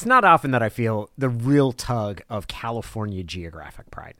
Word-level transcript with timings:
It's 0.00 0.06
not 0.06 0.24
often 0.24 0.50
that 0.52 0.62
I 0.62 0.70
feel 0.70 1.10
the 1.18 1.28
real 1.28 1.72
tug 1.72 2.22
of 2.30 2.46
California 2.46 3.22
geographic 3.22 3.90
pride. 3.90 4.14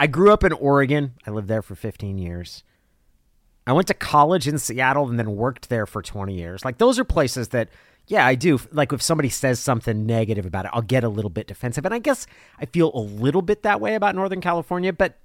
I 0.00 0.06
grew 0.06 0.32
up 0.32 0.42
in 0.42 0.54
Oregon. 0.54 1.12
I 1.26 1.32
lived 1.32 1.48
there 1.48 1.60
for 1.60 1.74
15 1.74 2.16
years. 2.16 2.64
I 3.66 3.74
went 3.74 3.88
to 3.88 3.94
college 3.94 4.48
in 4.48 4.56
Seattle 4.56 5.06
and 5.10 5.18
then 5.18 5.36
worked 5.36 5.68
there 5.68 5.84
for 5.84 6.00
20 6.00 6.32
years. 6.32 6.64
Like, 6.64 6.78
those 6.78 6.98
are 6.98 7.04
places 7.04 7.48
that, 7.48 7.68
yeah, 8.06 8.24
I 8.24 8.36
do. 8.36 8.58
Like, 8.72 8.90
if 8.90 9.02
somebody 9.02 9.28
says 9.28 9.60
something 9.60 10.06
negative 10.06 10.46
about 10.46 10.64
it, 10.64 10.70
I'll 10.72 10.80
get 10.80 11.04
a 11.04 11.10
little 11.10 11.28
bit 11.28 11.46
defensive. 11.46 11.84
And 11.84 11.92
I 11.92 11.98
guess 11.98 12.26
I 12.58 12.64
feel 12.64 12.90
a 12.94 12.98
little 12.98 13.42
bit 13.42 13.64
that 13.64 13.82
way 13.82 13.96
about 13.96 14.14
Northern 14.14 14.40
California, 14.40 14.94
but 14.94 15.18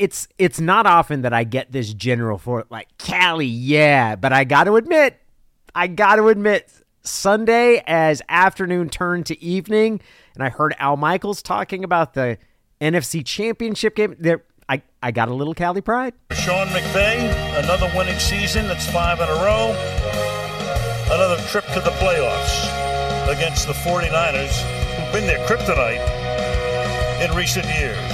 it's 0.00 0.26
it's 0.38 0.58
not 0.58 0.86
often 0.86 1.22
that 1.22 1.32
I 1.32 1.44
get 1.44 1.70
this 1.70 1.94
general 1.94 2.36
for 2.36 2.64
like 2.68 2.88
Cali, 2.98 3.46
yeah. 3.46 4.16
But 4.16 4.32
I 4.32 4.42
got 4.42 4.64
to 4.64 4.74
admit, 4.74 5.20
I 5.72 5.86
got 5.86 6.16
to 6.16 6.26
admit, 6.26 6.81
Sunday 7.02 7.82
as 7.86 8.22
afternoon 8.28 8.88
turned 8.88 9.26
to 9.26 9.42
evening, 9.42 10.00
and 10.34 10.42
I 10.42 10.48
heard 10.48 10.74
Al 10.78 10.96
Michaels 10.96 11.42
talking 11.42 11.84
about 11.84 12.14
the 12.14 12.38
NFC 12.80 13.24
Championship 13.24 13.94
game. 13.94 14.16
There, 14.18 14.44
I, 14.68 14.82
I 15.02 15.10
got 15.10 15.28
a 15.28 15.34
little 15.34 15.54
Cali 15.54 15.80
pride. 15.80 16.14
Sean 16.32 16.68
McVay, 16.68 17.58
another 17.62 17.90
winning 17.96 18.18
season. 18.18 18.68
That's 18.68 18.88
five 18.90 19.20
in 19.20 19.28
a 19.28 19.34
row. 19.44 19.74
Another 21.12 21.42
trip 21.48 21.66
to 21.74 21.80
the 21.80 21.90
playoffs 22.00 22.82
against 23.28 23.66
the 23.66 23.74
49ers, 23.74 24.62
who've 24.96 25.12
been 25.12 25.26
their 25.26 25.44
kryptonite 25.46 26.00
in 27.20 27.36
recent 27.36 27.66
years. 27.66 28.12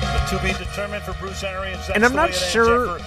But 0.00 0.26
to 0.26 0.40
be 0.42 0.52
determined 0.52 1.04
for 1.04 1.12
Bruce 1.14 1.44
Arians. 1.44 1.88
And 1.94 2.04
I'm 2.04 2.14
not 2.14 2.34
sure 2.34 2.98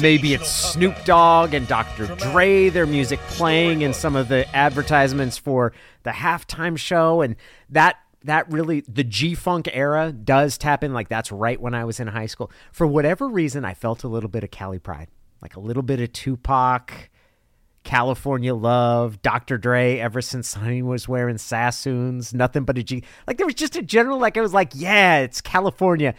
maybe 0.00 0.34
it's 0.34 0.50
Snoop 0.50 1.04
Dogg 1.04 1.54
and 1.54 1.66
Dr. 1.66 2.06
Dre, 2.16 2.68
their 2.68 2.86
music 2.86 3.18
playing 3.20 3.82
in 3.82 3.94
some 3.94 4.16
of 4.16 4.28
the 4.28 4.48
advertisements 4.54 5.38
for 5.38 5.72
the 6.02 6.10
halftime 6.10 6.76
show, 6.76 7.20
and 7.22 7.36
that 7.70 7.96
that 8.24 8.50
really 8.52 8.82
the 8.82 9.04
G 9.04 9.34
Funk 9.34 9.68
era 9.72 10.12
does 10.12 10.58
tap 10.58 10.84
in. 10.84 10.92
Like 10.92 11.08
that's 11.08 11.32
right 11.32 11.60
when 11.60 11.74
I 11.74 11.84
was 11.84 12.00
in 12.00 12.08
high 12.08 12.26
school. 12.26 12.50
For 12.72 12.86
whatever 12.86 13.28
reason, 13.28 13.64
I 13.64 13.74
felt 13.74 14.04
a 14.04 14.08
little 14.08 14.30
bit 14.30 14.44
of 14.44 14.50
Cali 14.50 14.78
pride, 14.78 15.08
like 15.40 15.56
a 15.56 15.60
little 15.60 15.82
bit 15.82 16.00
of 16.00 16.12
Tupac. 16.12 17.10
California 17.82 18.54
Love, 18.54 19.22
Dr. 19.22 19.56
Dre, 19.56 19.98
ever 19.98 20.20
since 20.20 20.54
he 20.54 20.82
was 20.82 21.08
wearing 21.08 21.38
Sassoons, 21.38 22.34
nothing 22.34 22.64
but 22.64 22.76
a 22.76 22.82
G. 22.82 23.02
Like 23.26 23.38
there 23.38 23.46
was 23.46 23.54
just 23.54 23.74
a 23.74 23.80
general, 23.80 24.18
like 24.18 24.36
I 24.36 24.42
was 24.42 24.52
like, 24.52 24.72
yeah, 24.74 25.20
it's 25.20 25.40
California. 25.40 26.14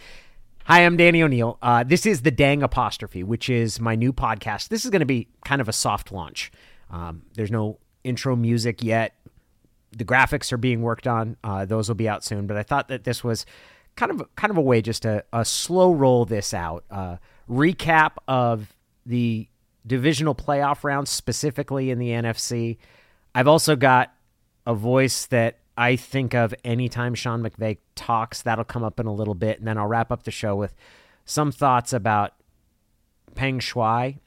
Hi, 0.71 0.85
I'm 0.85 0.95
Danny 0.95 1.21
O'Neill. 1.21 1.57
Uh, 1.61 1.83
this 1.83 2.05
is 2.05 2.21
the 2.21 2.31
Dang 2.31 2.63
Apostrophe, 2.63 3.23
which 3.23 3.49
is 3.49 3.81
my 3.81 3.93
new 3.95 4.13
podcast. 4.13 4.69
This 4.69 4.85
is 4.85 4.89
going 4.89 5.01
to 5.01 5.05
be 5.05 5.27
kind 5.43 5.59
of 5.59 5.67
a 5.67 5.73
soft 5.73 6.13
launch. 6.13 6.49
Um, 6.89 7.23
there's 7.33 7.51
no 7.51 7.79
intro 8.05 8.37
music 8.37 8.81
yet. 8.81 9.13
The 9.91 10.05
graphics 10.05 10.53
are 10.53 10.57
being 10.57 10.81
worked 10.81 11.07
on; 11.07 11.35
uh, 11.43 11.65
those 11.65 11.89
will 11.89 11.97
be 11.97 12.07
out 12.07 12.23
soon. 12.23 12.47
But 12.47 12.55
I 12.55 12.63
thought 12.63 12.87
that 12.87 13.03
this 13.03 13.21
was 13.21 13.45
kind 13.97 14.13
of 14.13 14.33
kind 14.37 14.49
of 14.49 14.55
a 14.55 14.61
way 14.61 14.81
just 14.81 15.01
to 15.01 15.25
a 15.33 15.43
slow 15.43 15.91
roll 15.91 16.23
this 16.23 16.53
out. 16.53 16.85
Uh, 16.89 17.17
recap 17.49 18.11
of 18.29 18.73
the 19.05 19.49
divisional 19.85 20.35
playoff 20.35 20.85
rounds, 20.85 21.09
specifically 21.09 21.89
in 21.89 21.99
the 21.99 22.11
NFC. 22.11 22.77
I've 23.35 23.49
also 23.49 23.75
got 23.75 24.13
a 24.65 24.73
voice 24.73 25.25
that 25.25 25.59
I 25.81 25.95
think 25.95 26.35
of 26.35 26.53
anytime 26.63 27.15
Sean 27.15 27.41
McVay 27.41 27.79
talks. 27.95 28.43
That'll 28.43 28.63
come 28.63 28.83
up 28.83 28.99
in 28.99 29.07
a 29.07 29.13
little 29.13 29.33
bit. 29.33 29.57
And 29.57 29.67
then 29.67 29.79
I'll 29.79 29.87
wrap 29.87 30.11
up 30.11 30.23
the 30.23 30.31
show 30.31 30.55
with 30.55 30.75
some 31.25 31.51
thoughts 31.51 31.91
about 31.91 32.35
Peng 33.33 33.57
Shuai 33.57 34.19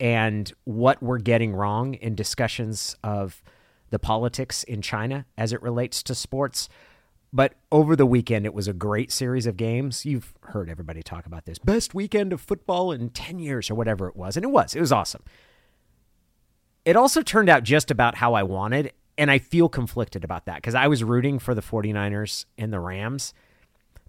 and 0.00 0.50
what 0.64 1.02
we're 1.02 1.18
getting 1.18 1.54
wrong 1.54 1.92
in 1.92 2.14
discussions 2.14 2.96
of 3.04 3.42
the 3.90 3.98
politics 3.98 4.62
in 4.64 4.80
China 4.80 5.26
as 5.36 5.52
it 5.52 5.60
relates 5.60 6.02
to 6.04 6.14
sports. 6.14 6.70
But 7.34 7.52
over 7.70 7.94
the 7.94 8.06
weekend, 8.06 8.46
it 8.46 8.54
was 8.54 8.66
a 8.66 8.72
great 8.72 9.12
series 9.12 9.46
of 9.46 9.58
games. 9.58 10.06
You've 10.06 10.32
heard 10.40 10.70
everybody 10.70 11.02
talk 11.02 11.26
about 11.26 11.44
this 11.44 11.58
best 11.58 11.92
weekend 11.92 12.32
of 12.32 12.40
football 12.40 12.92
in 12.92 13.10
10 13.10 13.38
years 13.38 13.70
or 13.70 13.74
whatever 13.74 14.08
it 14.08 14.16
was. 14.16 14.38
And 14.38 14.44
it 14.44 14.50
was, 14.50 14.74
it 14.74 14.80
was 14.80 14.90
awesome. 14.90 15.22
It 16.86 16.96
also 16.96 17.20
turned 17.20 17.50
out 17.50 17.62
just 17.62 17.90
about 17.90 18.14
how 18.14 18.32
I 18.32 18.42
wanted 18.42 18.92
and 19.18 19.30
I 19.30 19.38
feel 19.38 19.68
conflicted 19.68 20.24
about 20.24 20.46
that 20.46 20.56
because 20.56 20.74
I 20.74 20.88
was 20.88 21.04
rooting 21.04 21.38
for 21.38 21.54
the 21.54 21.62
49ers 21.62 22.46
and 22.56 22.72
the 22.72 22.80
Rams, 22.80 23.34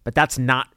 but 0.03 0.16
that's 0.16 0.38
not, 0.38 0.68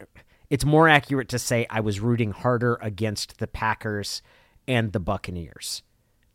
it's 0.50 0.64
more 0.64 0.88
accurate 0.88 1.28
to 1.30 1.38
say 1.38 1.66
I 1.70 1.80
was 1.80 2.00
rooting 2.00 2.32
harder 2.32 2.78
against 2.82 3.38
the 3.38 3.46
Packers 3.46 4.22
and 4.66 4.92
the 4.92 5.00
Buccaneers 5.00 5.82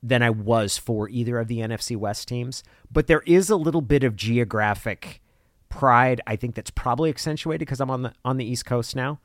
than 0.03 0.23
I 0.23 0.29
was 0.29 0.77
for 0.77 1.09
either 1.09 1.37
of 1.39 1.47
the 1.47 1.59
NFC 1.59 1.95
West 1.95 2.27
teams. 2.27 2.63
But 2.91 3.07
there 3.07 3.23
is 3.25 3.49
a 3.49 3.55
little 3.55 3.81
bit 3.81 4.03
of 4.03 4.15
geographic 4.15 5.21
pride, 5.69 6.21
I 6.27 6.35
think 6.35 6.53
that's 6.53 6.69
probably 6.69 7.09
accentuated 7.09 7.59
because 7.59 7.79
I'm 7.79 7.89
on 7.89 8.03
the 8.03 8.13
on 8.23 8.37
the 8.37 8.45
East 8.45 8.65
Coast 8.65 8.95
now. 8.95 9.19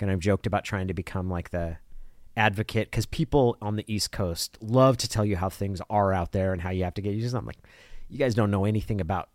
And 0.00 0.10
I've 0.10 0.18
joked 0.18 0.46
about 0.46 0.64
trying 0.64 0.88
to 0.88 0.94
become 0.94 1.30
like 1.30 1.50
the 1.50 1.76
advocate 2.36 2.90
because 2.90 3.06
people 3.06 3.56
on 3.60 3.76
the 3.76 3.84
East 3.86 4.10
Coast 4.10 4.58
love 4.60 4.96
to 4.96 5.08
tell 5.08 5.24
you 5.24 5.36
how 5.36 5.48
things 5.48 5.80
are 5.88 6.12
out 6.12 6.32
there 6.32 6.52
and 6.52 6.62
how 6.62 6.70
you 6.70 6.82
have 6.82 6.94
to 6.94 7.02
get 7.02 7.14
used. 7.14 7.36
I'm 7.36 7.46
like, 7.46 7.58
you 8.08 8.18
guys 8.18 8.34
don't 8.34 8.50
know 8.50 8.64
anything 8.64 9.00
about 9.00 9.28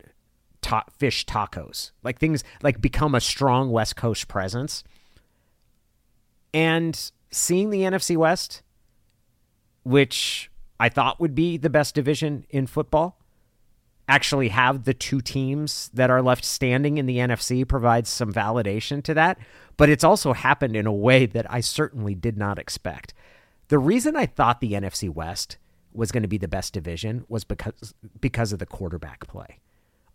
ta- 0.61 0.85
fish 0.97 1.25
tacos. 1.25 1.91
Like 2.03 2.19
things 2.19 2.43
like 2.61 2.81
become 2.81 3.15
a 3.15 3.21
strong 3.21 3.71
West 3.71 3.95
Coast 3.95 4.27
presence. 4.27 4.83
And 6.53 7.11
seeing 7.31 7.69
the 7.69 7.81
NFC 7.81 8.17
West, 8.17 8.61
which 9.83 10.51
I 10.79 10.89
thought 10.89 11.19
would 11.19 11.35
be 11.35 11.57
the 11.57 11.69
best 11.69 11.95
division 11.95 12.45
in 12.49 12.67
football, 12.67 13.19
actually 14.09 14.49
have 14.49 14.85
the 14.85 14.93
two 14.93 15.21
teams 15.21 15.89
that 15.93 16.09
are 16.09 16.21
left 16.21 16.45
standing 16.45 16.97
in 16.97 17.05
the 17.05 17.17
NFC 17.17 17.67
provides 17.67 18.09
some 18.09 18.31
validation 18.31 19.03
to 19.03 19.13
that. 19.13 19.37
But 19.75 19.89
it's 19.89 20.03
also 20.03 20.33
happened 20.33 20.75
in 20.75 20.87
a 20.87 20.93
way 20.93 21.25
that 21.25 21.51
I 21.51 21.59
certainly 21.59 22.15
did 22.15 22.37
not 22.37 22.57
expect. 22.57 23.13
The 23.67 23.79
reason 23.79 24.15
I 24.15 24.25
thought 24.25 24.61
the 24.61 24.73
NFC 24.73 25.09
West 25.09 25.57
was 25.97 26.11
going 26.11 26.23
to 26.23 26.29
be 26.29 26.37
the 26.37 26.47
best 26.47 26.73
division 26.73 27.25
was 27.27 27.43
because 27.43 27.93
because 28.21 28.53
of 28.53 28.59
the 28.59 28.65
quarterback 28.65 29.27
play. 29.27 29.59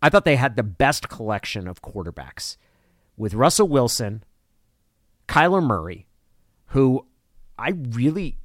I 0.01 0.09
thought 0.09 0.25
they 0.25 0.37
had 0.37 0.55
the 0.55 0.63
best 0.63 1.09
collection 1.09 1.67
of 1.67 1.81
quarterbacks 1.81 2.57
with 3.15 3.33
Russell 3.33 3.67
Wilson, 3.67 4.23
Kyler 5.27 5.63
Murray, 5.63 6.07
who 6.67 7.05
I 7.57 7.73
really 7.91 8.37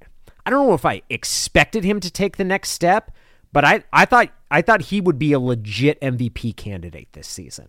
I 0.44 0.50
don't 0.50 0.66
know 0.66 0.74
if 0.74 0.84
I 0.84 1.02
expected 1.10 1.84
him 1.84 2.00
to 2.00 2.10
take 2.10 2.36
the 2.36 2.44
next 2.44 2.70
step, 2.70 3.10
but 3.52 3.64
I, 3.64 3.84
I 3.92 4.04
thought 4.04 4.30
I 4.50 4.62
thought 4.62 4.82
he 4.82 5.00
would 5.00 5.18
be 5.18 5.32
a 5.32 5.40
legit 5.40 6.00
MVP 6.00 6.56
candidate 6.56 7.08
this 7.12 7.28
season. 7.28 7.68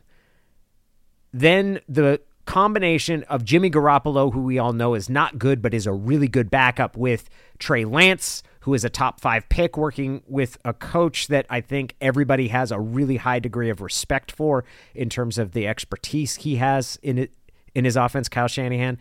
Then 1.32 1.82
the 1.88 2.22
combination 2.46 3.24
of 3.24 3.44
Jimmy 3.44 3.70
Garoppolo, 3.70 4.34
who 4.34 4.42
we 4.42 4.58
all 4.58 4.74
know 4.74 4.96
is 4.96 5.10
not 5.10 5.38
good, 5.38 5.62
but 5.62 5.74
is 5.74 5.86
a 5.86 5.94
really 5.94 6.28
good 6.28 6.50
backup 6.50 6.98
with 6.98 7.30
Trey 7.60 7.86
Lance, 7.86 8.42
who 8.62 8.74
is 8.74 8.84
a 8.84 8.90
top 8.90 9.22
five 9.22 9.48
pick, 9.50 9.78
working 9.78 10.22
with 10.28 10.58
a 10.66 10.74
coach 10.74 11.28
that 11.28 11.46
I 11.50 11.62
think 11.62 11.96
everybody 12.02 12.50
has 12.50 12.72
a 12.72 12.80
really 12.80 13.18
high 13.18 13.40
degree 13.40 13.70
of 13.70 13.82
respect 13.82 14.32
for 14.32 14.66
in 14.94 15.10
terms 15.10 15.38
of 15.38 15.54
the 15.54 15.68
expertise 15.68 16.36
he 16.38 16.58
has 16.58 17.00
in 17.02 17.18
it, 17.18 17.32
in 17.74 17.86
his 17.86 17.96
offense, 17.96 18.28
Kyle 18.28 18.48
Shanahan, 18.48 18.98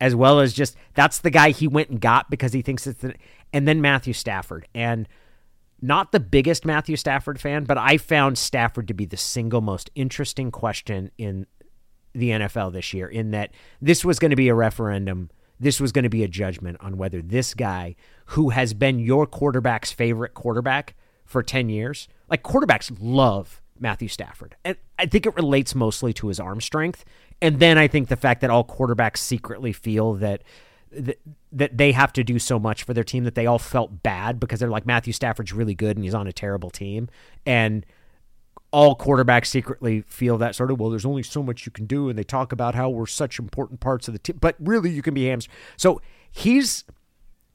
as 0.00 0.14
well 0.14 0.40
as 0.40 0.52
just 0.52 0.76
that's 0.94 1.18
the 1.18 1.30
guy 1.30 1.50
he 1.50 1.66
went 1.66 1.90
and 1.90 2.00
got 2.00 2.30
because 2.30 2.52
he 2.52 2.62
thinks 2.62 2.86
it's 2.86 3.00
the, 3.00 3.14
and 3.52 3.66
then 3.66 3.80
Matthew 3.80 4.12
Stafford 4.12 4.66
and 4.74 5.08
not 5.80 6.12
the 6.12 6.20
biggest 6.20 6.64
Matthew 6.64 6.96
Stafford 6.96 7.40
fan, 7.40 7.64
but 7.64 7.76
I 7.76 7.98
found 7.98 8.38
Stafford 8.38 8.86
to 8.88 8.94
be 8.94 9.04
the 9.04 9.16
single 9.16 9.60
most 9.60 9.90
interesting 9.96 10.52
question 10.52 11.10
in 11.18 11.46
the 12.14 12.30
NFL 12.30 12.72
this 12.72 12.94
year 12.94 13.08
in 13.08 13.32
that 13.32 13.52
this 13.80 14.04
was 14.04 14.18
going 14.18 14.30
to 14.30 14.36
be 14.36 14.48
a 14.48 14.54
referendum. 14.54 15.30
This 15.62 15.80
was 15.80 15.92
going 15.92 16.02
to 16.02 16.08
be 16.08 16.24
a 16.24 16.28
judgment 16.28 16.76
on 16.80 16.96
whether 16.96 17.22
this 17.22 17.54
guy, 17.54 17.94
who 18.26 18.50
has 18.50 18.74
been 18.74 18.98
your 18.98 19.28
quarterback's 19.28 19.92
favorite 19.92 20.34
quarterback 20.34 20.96
for 21.24 21.40
10 21.40 21.68
years, 21.68 22.08
like 22.28 22.42
quarterbacks 22.42 22.94
love 23.00 23.62
Matthew 23.78 24.08
Stafford. 24.08 24.56
And 24.64 24.76
I 24.98 25.06
think 25.06 25.24
it 25.24 25.36
relates 25.36 25.76
mostly 25.76 26.12
to 26.14 26.26
his 26.26 26.40
arm 26.40 26.60
strength. 26.60 27.04
And 27.40 27.60
then 27.60 27.78
I 27.78 27.86
think 27.86 28.08
the 28.08 28.16
fact 28.16 28.40
that 28.40 28.50
all 28.50 28.64
quarterbacks 28.64 29.18
secretly 29.18 29.72
feel 29.72 30.14
that 30.14 30.42
that, 30.90 31.20
that 31.52 31.78
they 31.78 31.92
have 31.92 32.12
to 32.12 32.24
do 32.24 32.38
so 32.38 32.58
much 32.58 32.82
for 32.82 32.92
their 32.92 33.04
team 33.04 33.24
that 33.24 33.34
they 33.34 33.46
all 33.46 33.58
felt 33.58 34.02
bad 34.02 34.38
because 34.38 34.60
they're 34.60 34.68
like 34.68 34.84
Matthew 34.84 35.12
Stafford's 35.12 35.52
really 35.52 35.74
good 35.74 35.96
and 35.96 36.04
he's 36.04 36.12
on 36.12 36.26
a 36.26 36.32
terrible 36.32 36.68
team 36.68 37.08
and 37.46 37.86
all 38.72 38.96
quarterbacks 38.96 39.46
secretly 39.46 40.02
feel 40.08 40.38
that 40.38 40.54
sort 40.54 40.70
of 40.70 40.80
well 40.80 40.90
there's 40.90 41.04
only 41.04 41.22
so 41.22 41.42
much 41.42 41.66
you 41.66 41.72
can 41.72 41.86
do 41.86 42.08
and 42.08 42.18
they 42.18 42.24
talk 42.24 42.52
about 42.52 42.74
how 42.74 42.88
we're 42.88 43.06
such 43.06 43.38
important 43.38 43.80
parts 43.80 44.08
of 44.08 44.14
the 44.14 44.18
team. 44.18 44.38
But 44.40 44.56
really 44.58 44.90
you 44.90 45.02
can 45.02 45.14
be 45.14 45.26
hamstrung 45.26 45.54
so 45.76 46.00
he's 46.30 46.84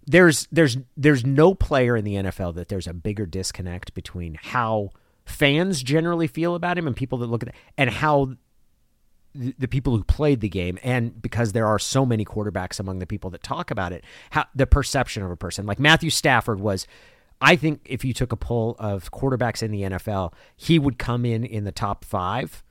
there's 0.05 0.47
there's 0.51 0.77
there's 0.95 1.25
no 1.25 1.53
player 1.53 1.97
in 1.97 2.05
the 2.05 2.15
NFL 2.15 2.55
that 2.55 2.69
there's 2.69 2.87
a 2.87 2.93
bigger 2.93 3.25
disconnect 3.25 3.93
between 3.93 4.37
how 4.41 4.91
fans 5.25 5.83
generally 5.83 6.27
feel 6.27 6.55
about 6.55 6.77
him 6.77 6.87
and 6.87 6.95
people 6.95 7.17
that 7.17 7.27
look 7.27 7.43
at 7.43 7.53
and 7.77 7.89
how 7.89 8.35
the 9.35 9.67
people 9.67 9.95
who 9.95 10.03
played 10.03 10.41
the 10.41 10.49
game 10.49 10.79
and 10.83 11.21
because 11.21 11.51
there 11.51 11.67
are 11.67 11.77
so 11.77 12.05
many 12.05 12.25
quarterbacks 12.25 12.79
among 12.79 12.99
the 12.99 13.05
people 13.05 13.29
that 13.29 13.43
talk 13.43 13.69
about 13.69 13.91
it 13.91 14.03
how 14.31 14.45
the 14.55 14.65
perception 14.65 15.23
of 15.23 15.29
a 15.29 15.35
person. 15.35 15.65
Like 15.65 15.79
Matthew 15.79 16.09
Stafford 16.09 16.59
was 16.59 16.87
I 17.39 17.55
think 17.55 17.81
if 17.85 18.03
you 18.03 18.13
took 18.13 18.31
a 18.31 18.35
poll 18.35 18.75
of 18.79 19.11
quarterbacks 19.11 19.61
in 19.61 19.71
the 19.71 19.83
NFL, 19.83 20.33
he 20.55 20.79
would 20.79 20.97
come 20.97 21.25
in 21.25 21.43
in 21.43 21.63
the 21.63 21.71
top 21.71 22.03
five 22.03 22.63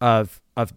of 0.00 0.40
of 0.56 0.72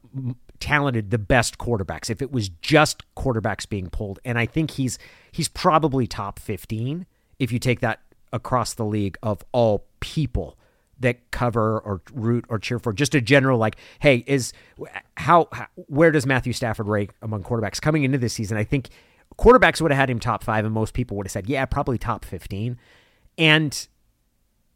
talented, 0.59 1.11
the 1.11 1.17
best 1.17 1.57
quarterbacks. 1.57 2.09
If 2.09 2.21
it 2.21 2.31
was 2.31 2.49
just 2.49 3.03
quarterbacks 3.15 3.67
being 3.67 3.89
pulled, 3.89 4.19
and 4.23 4.37
I 4.37 4.45
think 4.45 4.71
he's 4.71 4.97
he's 5.31 5.47
probably 5.47 6.07
top 6.07 6.39
fifteen 6.39 7.05
if 7.39 7.51
you 7.51 7.59
take 7.59 7.79
that 7.81 8.01
across 8.31 8.73
the 8.73 8.85
league 8.85 9.17
of 9.23 9.43
all 9.51 9.85
people 9.99 10.57
that 10.99 11.31
cover 11.31 11.79
or 11.79 12.01
root 12.13 12.45
or 12.49 12.59
cheer 12.59 12.79
for. 12.79 12.93
Just 12.93 13.15
a 13.15 13.21
general 13.21 13.57
like 13.57 13.77
hey 13.99 14.23
is 14.27 14.53
how, 15.17 15.47
how 15.51 15.67
where 15.75 16.11
does 16.11 16.25
Matthew 16.25 16.53
Stafford 16.53 16.87
rank 16.87 17.11
among 17.21 17.43
quarterbacks? 17.43 17.81
Coming 17.81 18.03
into 18.03 18.17
this 18.17 18.33
season 18.33 18.57
I 18.57 18.63
think 18.63 18.89
quarterbacks 19.37 19.81
would 19.81 19.91
have 19.91 19.99
had 19.99 20.09
him 20.09 20.19
top 20.19 20.43
5 20.43 20.65
and 20.65 20.73
most 20.73 20.93
people 20.93 21.15
would 21.15 21.25
have 21.25 21.31
said 21.31 21.47
yeah 21.47 21.65
probably 21.65 21.97
top 21.97 22.25
15 22.25 22.77
and 23.39 23.87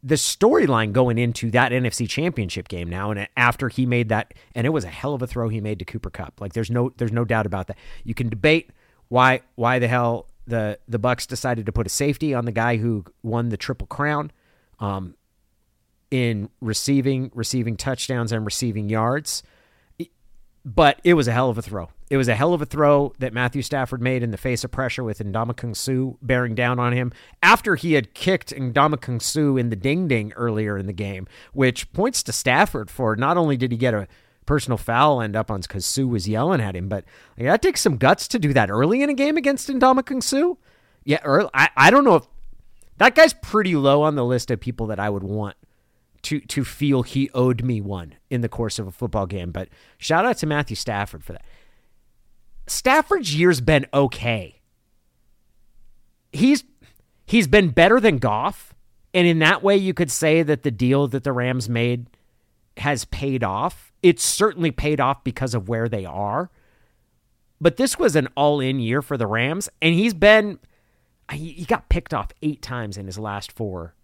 the 0.02 0.16
storyline 0.16 0.92
going 0.92 1.18
into 1.18 1.50
that 1.52 1.70
NFC 1.70 2.08
championship 2.08 2.66
game 2.66 2.90
now 2.90 3.12
and 3.12 3.28
after 3.36 3.68
he 3.68 3.86
made 3.86 4.08
that 4.08 4.34
and 4.56 4.66
it 4.66 4.70
was 4.70 4.84
a 4.84 4.88
hell 4.88 5.14
of 5.14 5.22
a 5.22 5.26
throw 5.26 5.48
he 5.48 5.60
made 5.60 5.78
to 5.78 5.84
Cooper 5.84 6.10
Kupp. 6.10 6.40
like 6.40 6.52
there's 6.52 6.70
no 6.70 6.92
there's 6.96 7.12
no 7.12 7.24
doubt 7.24 7.46
about 7.46 7.68
that 7.68 7.78
you 8.02 8.14
can 8.14 8.28
debate 8.28 8.70
why 9.08 9.40
why 9.54 9.78
the 9.78 9.88
hell 9.88 10.26
the 10.46 10.78
the 10.88 10.98
Bucs 10.98 11.26
decided 11.26 11.66
to 11.66 11.72
put 11.72 11.86
a 11.86 11.90
safety 11.90 12.34
on 12.34 12.44
the 12.44 12.52
guy 12.52 12.76
who 12.76 13.04
won 13.22 13.48
the 13.48 13.56
triple 13.56 13.86
crown 13.86 14.30
um, 14.78 15.14
in 16.10 16.48
receiving 16.60 17.30
receiving 17.34 17.76
touchdowns 17.76 18.32
and 18.32 18.44
receiving 18.44 18.88
yards. 18.88 19.42
But 20.66 21.00
it 21.04 21.14
was 21.14 21.28
a 21.28 21.32
hell 21.32 21.50
of 21.50 21.58
a 21.58 21.62
throw. 21.62 21.90
It 22.10 22.16
was 22.18 22.28
a 22.28 22.34
hell 22.34 22.52
of 22.52 22.60
a 22.60 22.66
throw 22.66 23.14
that 23.18 23.32
Matthew 23.32 23.62
Stafford 23.62 24.02
made 24.02 24.22
in 24.22 24.30
the 24.30 24.36
face 24.36 24.62
of 24.62 24.70
pressure 24.70 25.02
with 25.02 25.20
Ndamukong 25.20 25.74
Suh 25.74 26.16
bearing 26.20 26.54
down 26.54 26.78
on 26.78 26.92
him 26.92 27.12
after 27.42 27.76
he 27.76 27.94
had 27.94 28.14
kicked 28.14 28.54
Ndamukong 28.54 29.22
Suh 29.22 29.56
in 29.56 29.70
the 29.70 29.76
ding 29.76 30.06
ding 30.06 30.32
earlier 30.34 30.76
in 30.76 30.86
the 30.86 30.92
game, 30.92 31.26
which 31.52 31.90
points 31.92 32.22
to 32.24 32.32
Stafford 32.32 32.90
for 32.90 33.16
not 33.16 33.36
only 33.36 33.56
did 33.56 33.72
he 33.72 33.78
get 33.78 33.94
a 33.94 34.06
personal 34.46 34.76
foul 34.76 35.20
end 35.20 35.34
up 35.34 35.50
on 35.50 35.60
because 35.60 35.86
Suh 35.86 36.06
was 36.06 36.28
yelling 36.28 36.60
at 36.60 36.76
him. 36.76 36.88
But 36.88 37.04
like, 37.38 37.46
that 37.46 37.62
takes 37.62 37.80
some 37.80 37.96
guts 37.96 38.28
to 38.28 38.38
do 38.38 38.52
that 38.52 38.70
early 38.70 39.02
in 39.02 39.10
a 39.10 39.14
game 39.14 39.36
against 39.36 39.68
Ndamukong 39.68 40.22
Suh. 40.22 40.54
Yeah, 41.04 41.20
early, 41.24 41.48
I, 41.54 41.70
I 41.76 41.90
don't 41.90 42.04
know 42.04 42.16
if 42.16 42.26
that 42.98 43.14
guy's 43.14 43.34
pretty 43.34 43.76
low 43.76 44.02
on 44.02 44.14
the 44.14 44.24
list 44.24 44.50
of 44.50 44.60
people 44.60 44.86
that 44.88 45.00
I 45.00 45.10
would 45.10 45.24
want 45.24 45.56
to 46.22 46.40
to 46.40 46.64
feel 46.64 47.02
he 47.02 47.30
owed 47.34 47.62
me 47.62 47.80
one 47.80 48.14
in 48.30 48.40
the 48.40 48.48
course 48.48 48.78
of 48.78 48.86
a 48.86 48.90
football 48.90 49.26
game. 49.26 49.50
But 49.50 49.68
shout 49.98 50.24
out 50.24 50.38
to 50.38 50.46
Matthew 50.46 50.76
Stafford 50.76 51.22
for 51.22 51.32
that. 51.32 51.44
Stafford's 52.66 53.34
year's 53.34 53.60
been 53.60 53.86
okay. 53.92 54.60
He's 56.32 56.64
he's 57.26 57.46
been 57.46 57.70
better 57.70 58.00
than 58.00 58.18
Goff, 58.18 58.74
and 59.12 59.26
in 59.26 59.38
that 59.40 59.62
way, 59.62 59.76
you 59.76 59.94
could 59.94 60.10
say 60.10 60.42
that 60.42 60.62
the 60.62 60.70
deal 60.70 61.06
that 61.08 61.24
the 61.24 61.32
Rams 61.32 61.68
made 61.68 62.08
has 62.76 63.04
paid 63.04 63.44
off 63.44 63.92
it's 64.04 64.22
certainly 64.22 64.70
paid 64.70 65.00
off 65.00 65.24
because 65.24 65.54
of 65.54 65.66
where 65.66 65.88
they 65.88 66.04
are. 66.04 66.50
But 67.58 67.78
this 67.78 67.98
was 67.98 68.14
an 68.14 68.28
all 68.36 68.60
in 68.60 68.78
year 68.78 69.00
for 69.00 69.16
the 69.16 69.26
Rams, 69.26 69.70
and 69.80 69.94
he's 69.94 70.12
been, 70.12 70.58
he 71.32 71.64
got 71.64 71.88
picked 71.88 72.12
off 72.12 72.30
eight 72.42 72.60
times 72.60 72.98
in 72.98 73.06
his 73.06 73.18
last 73.18 73.50
four. 73.50 73.94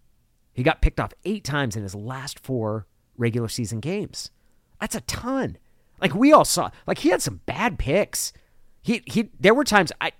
He 0.53 0.63
got 0.63 0.81
picked 0.81 0.99
off 0.99 1.13
eight 1.23 1.43
times 1.43 1.75
in 1.75 1.83
his 1.83 1.93
last 1.93 2.39
four 2.39 2.87
regular 3.15 3.47
season 3.47 3.79
games. 3.79 4.31
That's 4.79 4.95
a 4.95 5.01
ton. 5.01 5.59
Like 6.01 6.15
we 6.15 6.33
all 6.33 6.45
saw, 6.45 6.71
like 6.87 6.97
he 6.97 7.09
had 7.09 7.21
some 7.21 7.41
bad 7.45 7.77
picks. 7.77 8.33
He 8.81 9.03
he. 9.05 9.29
There 9.39 9.53
were 9.53 9.63
times 9.63 9.91
I, 10.01 10.11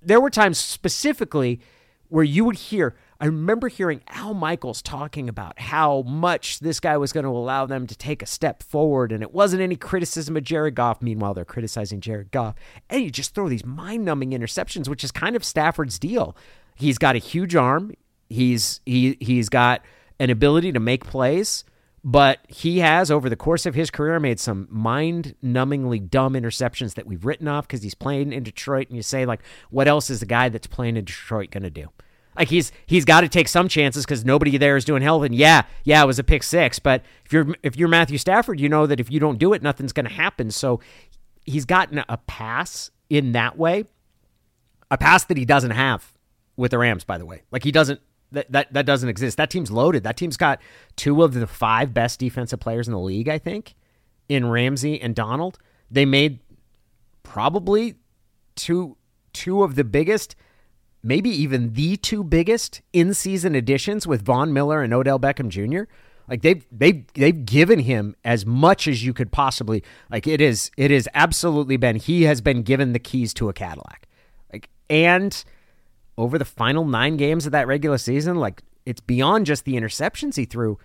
there 0.00 0.20
were 0.20 0.30
times 0.30 0.58
specifically 0.58 1.60
where 2.08 2.24
you 2.24 2.44
would 2.44 2.56
hear, 2.56 2.94
I 3.18 3.26
remember 3.26 3.66
hearing 3.66 4.00
Al 4.06 4.32
Michaels 4.32 4.80
talking 4.80 5.28
about 5.28 5.58
how 5.58 6.02
much 6.02 6.60
this 6.60 6.78
guy 6.78 6.96
was 6.96 7.12
going 7.12 7.24
to 7.24 7.30
allow 7.30 7.66
them 7.66 7.88
to 7.88 7.96
take 7.96 8.22
a 8.22 8.26
step 8.26 8.62
forward, 8.62 9.10
and 9.10 9.24
it 9.24 9.34
wasn't 9.34 9.60
any 9.60 9.74
criticism 9.74 10.36
of 10.36 10.44
Jared 10.44 10.76
Goff. 10.76 11.02
Meanwhile, 11.02 11.34
they're 11.34 11.44
criticizing 11.44 12.00
Jared 12.00 12.30
Goff, 12.30 12.54
and 12.88 13.02
you 13.02 13.10
just 13.10 13.34
throw 13.34 13.48
these 13.48 13.64
mind-numbing 13.64 14.30
interceptions, 14.30 14.88
which 14.88 15.02
is 15.02 15.10
kind 15.10 15.34
of 15.34 15.44
Stafford's 15.44 15.98
deal. 15.98 16.36
He's 16.76 16.96
got 16.96 17.16
a 17.16 17.18
huge 17.18 17.56
arm. 17.56 17.92
He's 18.28 18.80
he 18.86 19.16
he's 19.20 19.48
got 19.48 19.82
an 20.20 20.30
ability 20.30 20.70
to 20.72 20.80
make 20.80 21.04
plays, 21.04 21.64
but 22.08 22.38
he 22.46 22.78
has 22.78 23.10
over 23.10 23.28
the 23.28 23.34
course 23.34 23.66
of 23.66 23.74
his 23.74 23.90
career 23.90 24.20
made 24.20 24.38
some 24.38 24.68
mind-numbingly 24.70 26.08
dumb 26.08 26.34
interceptions 26.34 26.94
that 26.94 27.04
we've 27.04 27.26
written 27.26 27.48
off 27.48 27.66
because 27.66 27.82
he's 27.82 27.96
playing 27.96 28.32
in 28.32 28.44
Detroit. 28.44 28.86
And 28.86 28.96
you 28.96 29.02
say 29.02 29.26
like, 29.26 29.40
what 29.70 29.88
else 29.88 30.08
is 30.08 30.20
the 30.20 30.26
guy 30.26 30.48
that's 30.48 30.68
playing 30.68 30.96
in 30.96 31.04
Detroit 31.04 31.50
going 31.50 31.64
to 31.64 31.70
do? 31.70 31.88
Like 32.36 32.46
he's 32.46 32.70
he's 32.86 33.04
got 33.04 33.22
to 33.22 33.28
take 33.28 33.48
some 33.48 33.66
chances 33.66 34.04
because 34.04 34.24
nobody 34.24 34.56
there 34.56 34.76
is 34.76 34.84
doing 34.84 35.02
hell. 35.02 35.24
And 35.24 35.34
yeah, 35.34 35.62
yeah, 35.82 36.00
it 36.00 36.06
was 36.06 36.20
a 36.20 36.24
pick 36.24 36.44
six. 36.44 36.78
But 36.78 37.02
if 37.24 37.32
you're 37.32 37.48
if 37.64 37.76
you're 37.76 37.88
Matthew 37.88 38.18
Stafford, 38.18 38.60
you 38.60 38.68
know 38.68 38.86
that 38.86 39.00
if 39.00 39.10
you 39.10 39.18
don't 39.18 39.40
do 39.40 39.52
it, 39.52 39.60
nothing's 39.60 39.92
going 39.92 40.06
to 40.06 40.12
happen. 40.12 40.52
So 40.52 40.78
he's 41.44 41.64
gotten 41.64 42.04
a 42.08 42.18
pass 42.28 42.92
in 43.10 43.32
that 43.32 43.58
way, 43.58 43.86
a 44.92 44.98
pass 44.98 45.24
that 45.24 45.36
he 45.36 45.44
doesn't 45.44 45.72
have 45.72 46.12
with 46.56 46.70
the 46.70 46.78
Rams. 46.78 47.02
By 47.02 47.18
the 47.18 47.26
way, 47.26 47.42
like 47.50 47.64
he 47.64 47.72
doesn't 47.72 48.00
that 48.32 48.50
that 48.52 48.72
that 48.72 48.86
doesn't 48.86 49.08
exist. 49.08 49.36
That 49.36 49.50
team's 49.50 49.70
loaded. 49.70 50.04
That 50.04 50.16
team's 50.16 50.36
got 50.36 50.60
two 50.96 51.22
of 51.22 51.34
the 51.34 51.46
five 51.46 51.94
best 51.94 52.18
defensive 52.20 52.60
players 52.60 52.88
in 52.88 52.92
the 52.92 53.00
league. 53.00 53.28
I 53.28 53.38
think 53.38 53.74
in 54.28 54.50
Ramsey 54.50 55.00
and 55.00 55.14
Donald. 55.14 55.58
They 55.90 56.04
made 56.04 56.40
probably 57.22 57.96
two 58.54 58.96
two 59.32 59.62
of 59.62 59.74
the 59.74 59.84
biggest 59.84 60.34
maybe 61.02 61.30
even 61.30 61.74
the 61.74 61.96
two 61.96 62.24
biggest 62.24 62.80
in-season 62.92 63.54
additions 63.54 64.06
with 64.06 64.22
Von 64.22 64.52
Miller 64.52 64.82
and 64.82 64.92
Odell 64.92 65.20
Beckham 65.20 65.48
Jr. 65.48 65.90
Like 66.28 66.42
they've 66.42 66.66
they've 66.72 67.04
they've 67.14 67.44
given 67.44 67.80
him 67.80 68.16
as 68.24 68.44
much 68.44 68.88
as 68.88 69.04
you 69.04 69.12
could 69.12 69.30
possibly 69.30 69.84
like 70.10 70.26
it 70.26 70.40
is 70.40 70.70
it 70.76 70.90
is 70.90 71.08
absolutely 71.14 71.76
been 71.76 71.96
he 71.96 72.22
has 72.22 72.40
been 72.40 72.62
given 72.62 72.92
the 72.92 72.98
keys 72.98 73.32
to 73.34 73.48
a 73.48 73.52
Cadillac. 73.52 74.08
Like 74.52 74.68
and 74.90 75.44
over 76.18 76.38
the 76.38 76.44
final 76.44 76.84
9 76.84 77.16
games 77.16 77.46
of 77.46 77.52
that 77.52 77.66
regular 77.66 77.98
season 77.98 78.36
like 78.36 78.62
it's 78.84 79.00
beyond 79.00 79.46
just 79.46 79.64
the 79.64 79.74
interceptions 79.74 80.36
he 80.36 80.44
threw. 80.44 80.78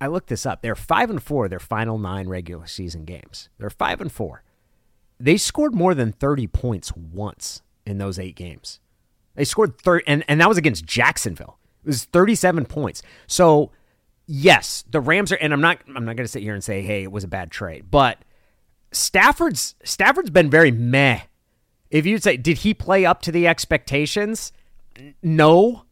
I 0.00 0.08
looked 0.08 0.28
this 0.28 0.44
up. 0.44 0.62
They're 0.62 0.74
5 0.74 1.10
and 1.10 1.22
4 1.22 1.48
their 1.48 1.58
final 1.58 1.98
9 1.98 2.28
regular 2.28 2.66
season 2.66 3.04
games. 3.04 3.48
They're 3.58 3.70
5 3.70 4.00
and 4.02 4.12
4. 4.12 4.42
They 5.18 5.38
scored 5.38 5.74
more 5.74 5.94
than 5.94 6.12
30 6.12 6.46
points 6.48 6.94
once 6.94 7.62
in 7.86 7.98
those 7.98 8.18
eight 8.18 8.36
games. 8.36 8.80
They 9.34 9.44
scored 9.44 9.78
30, 9.78 10.04
and, 10.06 10.24
and 10.28 10.40
that 10.40 10.48
was 10.48 10.58
against 10.58 10.84
Jacksonville. 10.84 11.58
It 11.84 11.88
was 11.88 12.04
37 12.04 12.66
points. 12.66 13.02
So, 13.26 13.70
yes, 14.26 14.84
the 14.90 15.00
Rams 15.00 15.32
are, 15.32 15.36
and 15.36 15.52
I'm 15.52 15.60
not, 15.60 15.78
I'm 15.86 16.04
not 16.04 16.16
going 16.16 16.24
to 16.24 16.28
sit 16.28 16.42
here 16.42 16.54
and 16.54 16.64
say, 16.64 16.82
hey, 16.82 17.02
it 17.02 17.12
was 17.12 17.24
a 17.24 17.28
bad 17.28 17.50
trade, 17.50 17.90
but 17.90 18.18
Stafford's, 18.92 19.74
Stafford's 19.84 20.30
been 20.30 20.50
very 20.50 20.70
meh. 20.70 21.20
If 21.90 22.06
you'd 22.06 22.22
say, 22.22 22.36
did 22.36 22.58
he 22.58 22.74
play 22.74 23.04
up 23.04 23.22
to 23.22 23.32
the 23.32 23.46
expectations? 23.46 24.52
No, 25.22 25.84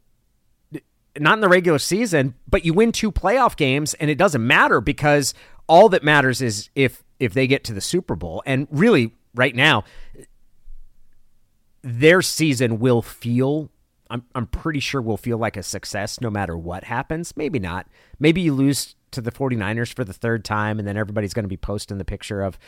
not 1.18 1.34
in 1.34 1.40
the 1.40 1.48
regular 1.48 1.78
season, 1.78 2.34
but 2.48 2.64
you 2.64 2.74
win 2.74 2.92
two 2.92 3.12
playoff 3.12 3.56
games 3.56 3.94
and 3.94 4.10
it 4.10 4.18
doesn't 4.18 4.44
matter 4.44 4.80
because 4.80 5.34
all 5.66 5.88
that 5.90 6.02
matters 6.02 6.42
is 6.42 6.68
if 6.74 7.02
if 7.20 7.32
they 7.32 7.46
get 7.46 7.64
to 7.64 7.72
the 7.72 7.80
Super 7.80 8.16
Bowl. 8.16 8.42
And 8.44 8.66
really, 8.70 9.14
right 9.34 9.54
now, 9.54 9.84
their 11.82 12.22
season 12.22 12.78
will 12.78 13.02
feel 13.02 13.70
I'm 14.10 14.24
I'm 14.34 14.46
pretty 14.46 14.80
sure 14.80 15.00
will 15.00 15.16
feel 15.16 15.38
like 15.38 15.56
a 15.56 15.62
success 15.62 16.20
no 16.20 16.30
matter 16.30 16.56
what 16.56 16.84
happens. 16.84 17.36
Maybe 17.36 17.58
not. 17.58 17.86
Maybe 18.18 18.40
you 18.40 18.54
lose 18.54 18.96
to 19.14 19.20
the 19.20 19.32
49ers 19.32 19.94
for 19.94 20.04
the 20.04 20.12
third 20.12 20.44
time 20.44 20.78
and 20.78 20.86
then 20.86 20.96
everybody's 20.96 21.34
going 21.34 21.44
to 21.44 21.48
be 21.48 21.56
posting 21.56 21.98
the 21.98 22.04
picture 22.04 22.42
of 22.42 22.58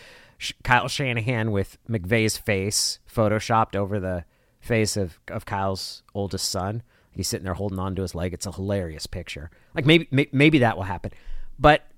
Kyle 0.63 0.89
Shanahan 0.89 1.51
with 1.51 1.79
McVay's 1.89 2.37
face 2.37 2.99
photoshopped 3.13 3.77
over 3.77 4.01
the 4.01 4.25
face 4.61 4.97
of 4.97 5.19
of 5.29 5.47
Kyle's 5.47 6.03
oldest 6.15 6.49
son. 6.51 6.83
He's 7.13 7.29
sitting 7.29 7.45
there 7.45 7.55
holding 7.55 7.79
on 7.79 7.95
to 7.97 8.03
his 8.03 8.15
leg. 8.15 8.35
It's 8.35 8.47
a 8.47 8.53
hilarious 8.53 9.07
picture. 9.07 9.51
Like 9.75 9.87
maybe 9.87 10.29
maybe 10.33 10.59
that 10.59 10.77
will 10.77 10.85
happen. 10.85 11.13
But 11.59 11.89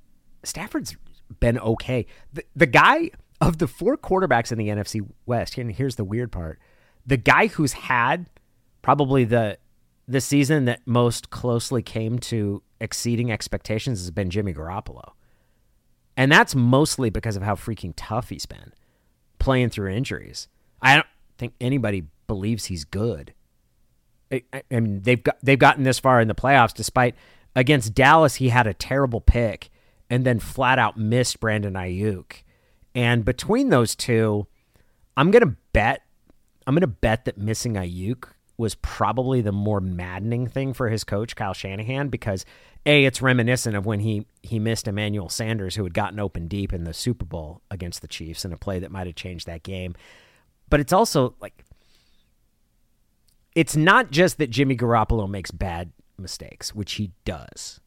Stafford's 0.45 0.97
been 1.40 1.59
okay. 1.59 2.07
The, 2.33 2.45
the 2.55 2.67
guy 2.67 3.11
of 3.40 3.59
the 3.59 3.67
four 3.67 3.97
quarterbacks 3.97 4.52
in 4.52 4.59
the 4.59 4.69
NFC 4.69 5.07
West, 5.26 5.59
and 5.59 5.73
here's 5.73 5.97
the 5.97 6.05
weird 6.05 6.31
part 6.31 6.59
the 7.07 7.17
guy 7.17 7.47
who's 7.49 7.73
had 7.73 8.26
probably 8.83 9.25
the 9.25 9.59
the 10.07 10.21
season 10.21 10.67
that 10.67 10.81
most 10.87 11.31
closely 11.31 11.83
came 11.83 12.19
to 12.19 12.62
exceeding 12.80 13.30
expectations 13.30 14.00
has 14.00 14.11
been 14.11 14.30
Jimmy 14.30 14.54
Garoppolo. 14.54 15.12
And 16.16 16.32
that's 16.32 16.54
mostly 16.54 17.11
because 17.11 17.37
of 17.37 17.42
how 17.42 17.54
freaking 17.54 17.92
tough 17.97 18.28
he's 18.28 18.47
been 18.47 18.73
playing 19.38 19.70
through 19.70 19.90
injuries. 19.90 20.49
I 20.82 20.97
don't 20.97 21.06
think 21.38 21.54
anybody 21.61 22.04
believes 22.26 22.66
he's 22.66 22.85
good. 22.85 23.35
I, 24.32 24.42
I 24.52 24.80
mean, 24.80 25.02
they've 25.02 25.23
got 25.23 25.38
they've 25.42 25.58
gotten 25.58 25.85
this 25.85 25.99
far 25.99 26.20
in 26.20 26.28
the 26.28 26.35
playoffs 26.35 26.75
despite 26.75 27.14
against 27.56 27.94
Dallas 27.94 28.37
he 28.37 28.50
had 28.50 28.66
a 28.66 28.75
terrible 28.75 29.20
pick 29.20 29.70
and 30.11 30.25
then 30.25 30.38
flat 30.38 30.78
out 30.78 30.97
missed 30.97 31.40
Brandon 31.40 31.75
Aiyuk. 31.75 32.42
And 32.94 33.25
between 33.25 33.68
those 33.70 33.94
two, 33.94 34.47
I'm 35.16 35.30
going 35.30 35.49
to 35.49 35.56
bet 35.73 36.02
I'm 36.66 36.75
going 36.75 36.82
to 36.82 36.87
bet 36.87 37.25
that 37.25 37.38
missing 37.38 37.75
Aiyuk 37.75 38.28
was 38.58 38.74
probably 38.74 39.40
the 39.40 39.52
more 39.52 39.80
maddening 39.80 40.48
thing 40.48 40.74
for 40.74 40.88
his 40.88 41.04
coach 41.04 41.36
Kyle 41.36 41.54
Shanahan 41.54 42.08
because 42.08 42.44
a 42.84 43.04
it's 43.04 43.22
reminiscent 43.22 43.76
of 43.76 43.86
when 43.86 44.00
he 44.00 44.26
he 44.42 44.58
missed 44.58 44.88
Emmanuel 44.88 45.28
Sanders 45.28 45.76
who 45.76 45.84
had 45.84 45.94
gotten 45.94 46.18
open 46.18 46.48
deep 46.48 46.72
in 46.72 46.84
the 46.84 46.92
Super 46.92 47.24
Bowl 47.24 47.62
against 47.70 48.02
the 48.02 48.08
Chiefs 48.08 48.44
in 48.44 48.52
a 48.52 48.56
play 48.58 48.80
that 48.80 48.90
might 48.90 49.06
have 49.06 49.16
changed 49.16 49.46
that 49.46 49.62
game. 49.62 49.94
But 50.68 50.80
it's 50.80 50.92
also 50.92 51.34
like 51.40 51.64
it's 53.54 53.76
not 53.76 54.10
just 54.10 54.38
that 54.38 54.50
Jimmy 54.50 54.76
Garoppolo 54.76 55.28
makes 55.30 55.50
bad 55.50 55.92
mistakes, 56.18 56.74
which 56.74 56.94
he 56.94 57.12
does. 57.24 57.80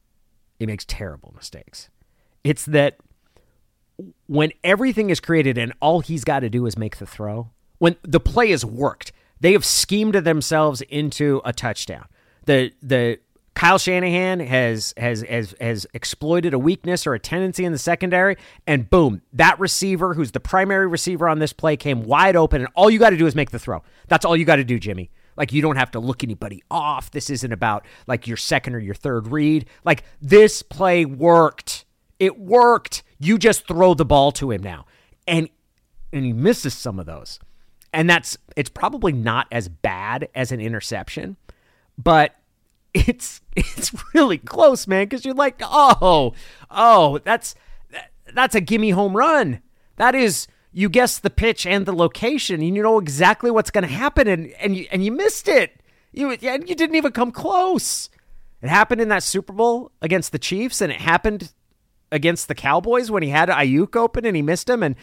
He 0.57 0.65
makes 0.65 0.85
terrible 0.85 1.33
mistakes. 1.35 1.89
It's 2.43 2.65
that 2.65 2.97
when 4.27 4.51
everything 4.63 5.09
is 5.09 5.19
created 5.19 5.57
and 5.57 5.73
all 5.79 5.99
he's 5.99 6.23
got 6.23 6.39
to 6.39 6.49
do 6.49 6.65
is 6.65 6.77
make 6.77 6.97
the 6.97 7.05
throw, 7.05 7.51
when 7.77 7.95
the 8.03 8.19
play 8.19 8.51
has 8.51 8.65
worked, 8.65 9.11
they 9.41 9.51
have 9.53 9.65
schemed 9.65 10.13
themselves 10.13 10.81
into 10.83 11.41
a 11.43 11.51
touchdown. 11.51 12.05
The 12.45 12.71
the 12.81 13.19
Kyle 13.53 13.77
Shanahan 13.77 14.39
has 14.39 14.93
has 14.95 15.21
has 15.24 15.53
has 15.60 15.86
exploited 15.93 16.53
a 16.53 16.60
weakness 16.60 17.05
or 17.05 17.13
a 17.13 17.19
tendency 17.19 17.65
in 17.65 17.74
the 17.74 17.77
secondary, 17.77 18.38
and 18.65 18.89
boom, 18.89 19.21
that 19.33 19.60
receiver 19.60 20.13
who's 20.13 20.31
the 20.31 20.39
primary 20.39 20.88
receiver 20.88 21.27
on 21.27 21.39
this 21.39 21.53
play 21.53 21.75
came 21.75 22.03
wide 22.03 22.36
open, 22.36 22.62
and 22.62 22.69
all 22.75 22.89
you 22.89 23.00
got 23.00 23.10
to 23.10 23.17
do 23.17 23.27
is 23.27 23.36
make 23.36 23.51
the 23.51 23.60
throw. 23.60 23.83
That's 24.07 24.25
all 24.25 24.38
you 24.38 24.45
got 24.45 24.55
to 24.55 24.63
do, 24.63 24.79
Jimmy. 24.79 25.12
Like 25.36 25.51
you 25.51 25.62
don't 25.62 25.75
have 25.75 25.91
to 25.91 26.00
look 26.00 26.24
anybody 26.24 26.62
off. 26.69 27.12
This 27.12 27.29
isn't 27.29 27.51
about 27.51 27.86
like 28.07 28.27
your 28.27 28.38
second 28.38 28.75
or 28.75 28.79
your 28.79 28.95
third 28.95 29.27
read. 29.27 29.65
Like 29.83 30.03
this 30.21 30.62
play 30.62 31.05
worked. 31.05 31.86
It 32.19 32.38
worked. 32.38 33.03
You 33.19 33.38
just 33.38 33.67
throw 33.67 33.95
the 33.95 34.05
ball 34.05 34.31
to 34.33 34.51
him 34.51 34.62
now. 34.62 34.86
And 35.27 35.50
and 36.13 36.25
he 36.25 36.33
misses 36.33 36.74
some 36.74 37.00
of 37.00 37.05
those. 37.05 37.39
And 37.93 38.10
that's 38.10 38.38
it's 38.55 38.69
probably 38.69 39.12
not 39.12 39.48
as 39.51 39.67
bad 39.67 40.29
as 40.33 40.51
an 40.51 40.62
interception, 40.62 41.38
but 41.98 42.36
it's 42.93 43.41
it's 43.55 43.91
really 44.13 44.38
close, 44.38 44.88
man, 44.88 45.10
cuz 45.10 45.25
you're 45.25 45.33
like, 45.33 45.62
"Oh, 45.62 46.33
oh, 46.69 47.19
that's 47.19 47.55
that's 48.33 48.55
a 48.55 48.62
gimme 48.62 48.91
home 48.91 49.15
run." 49.15 49.62
That 49.98 50.15
is 50.15 50.48
you 50.71 50.89
guess 50.89 51.19
the 51.19 51.29
pitch 51.29 51.65
and 51.65 51.86
the 51.86 51.93
location 51.93 52.62
and 52.62 52.75
you 52.75 52.83
know 52.83 52.98
exactly 52.98 53.51
what's 53.51 53.71
going 53.71 53.88
to 53.88 53.93
happen 53.93 54.27
and 54.27 54.51
and 54.53 54.75
you, 54.75 54.88
and 54.91 55.03
you 55.03 55.12
missed 55.12 55.48
it. 55.48 55.81
You 56.13 56.31
and 56.31 56.67
you 56.67 56.75
didn't 56.75 56.95
even 56.95 57.12
come 57.12 57.31
close. 57.31 58.10
It 58.62 58.69
happened 58.69 59.01
in 59.01 59.10
that 59.10 59.24
Super 59.24 59.53
Bowl 59.53 59.91
against 60.01 60.31
the 60.31 60.39
Chiefs 60.39 60.81
and 60.81 60.91
it 60.91 61.01
happened 61.01 61.53
against 62.12 62.48
the 62.48 62.55
Cowboys 62.55 63.10
when 63.10 63.24
he 63.24 63.29
had 63.29 63.50
Aiyuk 63.50 63.95
open 63.95 64.25
and 64.25 64.36
he 64.36 64.41
missed 64.41 64.69
him 64.69 64.83
and 64.83 64.95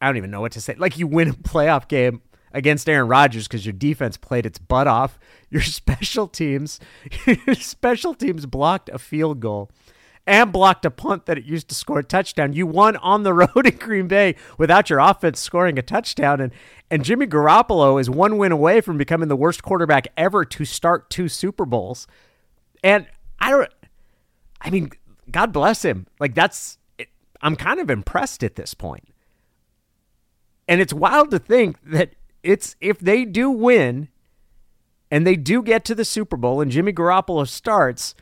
I 0.00 0.06
don't 0.06 0.16
even 0.16 0.30
know 0.30 0.40
what 0.40 0.52
to 0.52 0.60
say. 0.60 0.74
Like 0.76 0.98
you 0.98 1.06
win 1.06 1.28
a 1.28 1.32
playoff 1.32 1.88
game 1.88 2.22
against 2.52 2.88
Aaron 2.88 3.08
Rodgers 3.08 3.46
because 3.46 3.64
your 3.64 3.72
defense 3.72 4.16
played 4.16 4.46
its 4.46 4.58
butt 4.58 4.86
off. 4.86 5.18
Your 5.50 5.62
special 5.62 6.28
teams, 6.28 6.78
your 7.26 7.54
special 7.56 8.14
teams 8.14 8.46
blocked 8.46 8.88
a 8.88 9.00
field 9.00 9.40
goal 9.40 9.68
and 10.28 10.52
blocked 10.52 10.84
a 10.84 10.90
punt 10.92 11.26
that 11.26 11.36
it 11.36 11.44
used 11.44 11.68
to 11.70 11.74
score 11.74 11.98
a 11.98 12.04
touchdown. 12.04 12.52
You 12.52 12.68
won 12.68 12.94
on 12.98 13.24
the 13.24 13.34
road 13.34 13.66
in 13.66 13.76
Green 13.76 14.06
Bay 14.06 14.36
without 14.58 14.88
your 14.88 15.00
offense 15.00 15.40
scoring 15.40 15.76
a 15.76 15.82
touchdown. 15.82 16.40
And, 16.40 16.52
and 16.88 17.04
Jimmy 17.04 17.26
Garoppolo 17.26 18.00
is 18.00 18.08
one 18.08 18.38
win 18.38 18.52
away 18.52 18.80
from 18.80 18.96
becoming 18.96 19.26
the 19.26 19.34
worst 19.34 19.64
quarterback 19.64 20.06
ever 20.16 20.44
to 20.44 20.64
start 20.64 21.10
two 21.10 21.28
Super 21.28 21.64
Bowls. 21.64 22.06
And 22.84 23.08
I 23.40 23.50
don't, 23.50 23.68
I 24.60 24.70
mean, 24.70 24.90
God 25.32 25.52
bless 25.52 25.84
him. 25.84 26.06
Like, 26.20 26.36
that's, 26.36 26.78
I'm 27.42 27.56
kind 27.56 27.80
of 27.80 27.90
impressed 27.90 28.44
at 28.44 28.54
this 28.54 28.72
point. 28.72 29.08
And 30.70 30.80
it's 30.80 30.92
wild 30.92 31.32
to 31.32 31.40
think 31.40 31.76
that 31.84 32.14
it's, 32.44 32.76
if 32.80 33.00
they 33.00 33.24
do 33.24 33.50
win 33.50 34.08
and 35.10 35.26
they 35.26 35.34
do 35.34 35.62
get 35.62 35.84
to 35.86 35.96
the 35.96 36.04
Super 36.04 36.36
Bowl 36.36 36.60
and 36.60 36.70
Jimmy 36.70 36.92
Garoppolo 36.92 37.46
starts, 37.46 38.14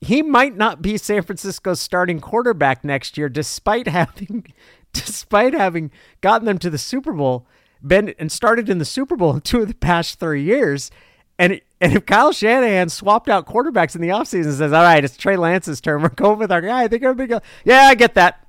he 0.00 0.20
might 0.20 0.56
not 0.56 0.82
be 0.82 0.96
San 0.98 1.22
Francisco's 1.22 1.78
starting 1.80 2.20
quarterback 2.20 2.84
next 2.84 3.16
year, 3.16 3.28
despite 3.28 3.86
having 3.86 4.52
despite 4.92 5.54
having 5.54 5.90
gotten 6.20 6.44
them 6.44 6.58
to 6.58 6.68
the 6.68 6.76
Super 6.76 7.12
Bowl, 7.12 7.46
been 7.86 8.10
and 8.18 8.30
started 8.30 8.68
in 8.68 8.78
the 8.78 8.84
Super 8.84 9.16
Bowl 9.16 9.34
in 9.34 9.40
two 9.42 9.62
of 9.62 9.68
the 9.68 9.74
past 9.74 10.18
three 10.18 10.42
years. 10.42 10.90
And 11.38 11.60
and 11.80 11.94
if 11.94 12.04
Kyle 12.04 12.32
Shanahan 12.32 12.88
swapped 12.88 13.28
out 13.28 13.46
quarterbacks 13.46 13.94
in 13.94 14.00
the 14.00 14.08
offseason 14.08 14.46
and 14.46 14.54
says, 14.54 14.72
All 14.72 14.82
right, 14.82 15.04
it's 15.04 15.16
Trey 15.16 15.36
Lance's 15.36 15.80
turn, 15.80 16.02
we're 16.02 16.08
going 16.08 16.40
with 16.40 16.50
our 16.50 16.60
guy, 16.60 16.82
I 16.82 16.88
think 16.88 17.04
everybody 17.04 17.28
goes, 17.28 17.40
Yeah, 17.64 17.82
I 17.82 17.94
get 17.94 18.14
that. 18.14 18.44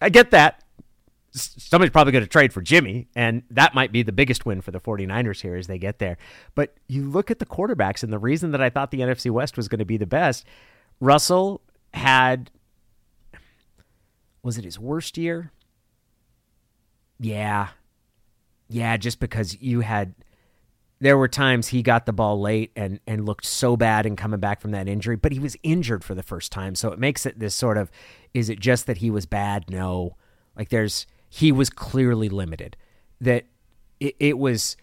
I 0.00 0.08
get 0.08 0.30
that. 0.30 0.64
Somebody's 1.42 1.90
probably 1.92 2.12
going 2.12 2.24
to 2.24 2.28
trade 2.28 2.52
for 2.52 2.62
Jimmy, 2.62 3.08
and 3.14 3.42
that 3.50 3.74
might 3.74 3.92
be 3.92 4.02
the 4.02 4.12
biggest 4.12 4.46
win 4.46 4.60
for 4.60 4.70
the 4.70 4.80
49ers 4.80 5.40
here 5.40 5.56
as 5.56 5.66
they 5.66 5.78
get 5.78 5.98
there. 5.98 6.16
But 6.54 6.74
you 6.88 7.08
look 7.08 7.30
at 7.30 7.38
the 7.38 7.46
quarterbacks, 7.46 8.02
and 8.02 8.12
the 8.12 8.18
reason 8.18 8.52
that 8.52 8.60
I 8.60 8.70
thought 8.70 8.90
the 8.90 9.00
NFC 9.00 9.30
West 9.30 9.56
was 9.56 9.68
going 9.68 9.78
to 9.78 9.84
be 9.84 9.96
the 9.96 10.06
best 10.06 10.44
Russell 11.00 11.60
had 11.94 12.50
was 14.42 14.58
it 14.58 14.64
his 14.64 14.78
worst 14.78 15.18
year? 15.18 15.52
Yeah. 17.18 17.68
Yeah, 18.68 18.96
just 18.96 19.20
because 19.20 19.60
you 19.60 19.80
had 19.80 20.14
there 21.00 21.16
were 21.16 21.28
times 21.28 21.68
he 21.68 21.82
got 21.82 22.06
the 22.06 22.12
ball 22.12 22.40
late 22.40 22.72
and 22.74 23.00
and 23.06 23.24
looked 23.24 23.46
so 23.46 23.76
bad 23.76 24.04
in 24.04 24.16
coming 24.16 24.40
back 24.40 24.60
from 24.60 24.72
that 24.72 24.88
injury, 24.88 25.16
but 25.16 25.32
he 25.32 25.38
was 25.38 25.56
injured 25.62 26.04
for 26.04 26.14
the 26.14 26.22
first 26.22 26.52
time, 26.52 26.74
so 26.74 26.90
it 26.92 26.98
makes 26.98 27.24
it 27.24 27.38
this 27.38 27.54
sort 27.54 27.78
of 27.78 27.90
is 28.34 28.48
it 28.48 28.60
just 28.60 28.86
that 28.86 28.98
he 28.98 29.10
was 29.10 29.26
bad? 29.26 29.70
No. 29.70 30.16
Like 30.56 30.68
there's 30.70 31.06
he 31.28 31.52
was 31.52 31.70
clearly 31.70 32.28
limited. 32.28 32.76
That 33.20 33.46
it, 34.00 34.16
it 34.18 34.38
was 34.38 34.76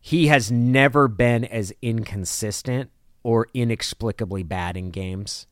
he 0.00 0.28
has 0.28 0.50
never 0.50 1.08
been 1.08 1.44
as 1.44 1.72
inconsistent 1.82 2.90
or 3.22 3.48
inexplicably 3.54 4.42
bad 4.42 4.76
in 4.76 4.90
games 4.90 5.46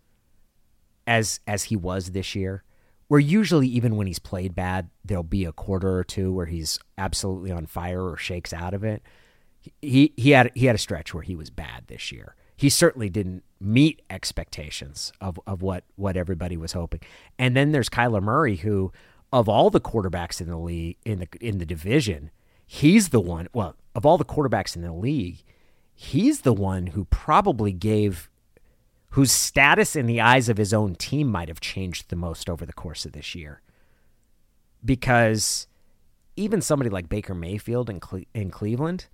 as 1.06 1.40
as 1.46 1.64
he 1.64 1.76
was 1.76 2.10
this 2.10 2.34
year. 2.34 2.64
Where 3.08 3.20
usually 3.20 3.66
even 3.66 3.96
when 3.96 4.06
he's 4.06 4.20
played 4.20 4.54
bad, 4.54 4.88
there'll 5.04 5.24
be 5.24 5.44
a 5.44 5.52
quarter 5.52 5.96
or 5.96 6.04
two 6.04 6.32
where 6.32 6.46
he's 6.46 6.78
absolutely 6.96 7.50
on 7.50 7.66
fire 7.66 8.04
or 8.04 8.16
shakes 8.16 8.52
out 8.52 8.72
of 8.72 8.84
it. 8.84 9.02
He 9.82 10.12
he 10.16 10.30
had 10.30 10.52
he 10.54 10.66
had 10.66 10.76
a 10.76 10.78
stretch 10.78 11.12
where 11.12 11.22
he 11.24 11.34
was 11.34 11.50
bad 11.50 11.84
this 11.88 12.12
year. 12.12 12.36
He 12.56 12.68
certainly 12.68 13.08
didn't 13.08 13.42
meet 13.58 14.02
expectations 14.10 15.14
of, 15.18 15.40
of 15.46 15.62
what, 15.62 15.84
what 15.96 16.14
everybody 16.14 16.58
was 16.58 16.72
hoping. 16.72 17.00
And 17.38 17.56
then 17.56 17.72
there's 17.72 17.88
Kyler 17.88 18.22
Murray, 18.22 18.56
who 18.56 18.92
of 19.32 19.48
all 19.48 19.70
the 19.70 19.80
quarterbacks 19.80 20.40
in 20.40 20.48
the 20.48 20.58
league 20.58 20.96
in 21.04 21.20
the 21.20 21.28
in 21.40 21.58
the 21.58 21.66
division, 21.66 22.30
he's 22.66 23.10
the 23.10 23.20
one 23.20 23.48
well, 23.52 23.76
of 23.94 24.04
all 24.06 24.18
the 24.18 24.24
quarterbacks 24.24 24.76
in 24.76 24.82
the 24.82 24.92
league, 24.92 25.42
he's 25.94 26.40
the 26.40 26.52
one 26.52 26.88
who 26.88 27.04
probably 27.06 27.72
gave 27.72 28.30
whose 29.10 29.32
status 29.32 29.96
in 29.96 30.06
the 30.06 30.20
eyes 30.20 30.48
of 30.48 30.56
his 30.56 30.72
own 30.72 30.94
team 30.94 31.26
might 31.28 31.48
have 31.48 31.60
changed 31.60 32.08
the 32.08 32.16
most 32.16 32.48
over 32.48 32.64
the 32.64 32.72
course 32.72 33.04
of 33.04 33.12
this 33.12 33.34
year. 33.34 33.60
Because 34.84 35.66
even 36.36 36.62
somebody 36.62 36.90
like 36.90 37.08
Baker 37.08 37.34
Mayfield 37.34 37.90
in, 37.90 38.00
Cle- 38.00 38.24
in 38.34 38.50
Cleveland, 38.50 39.06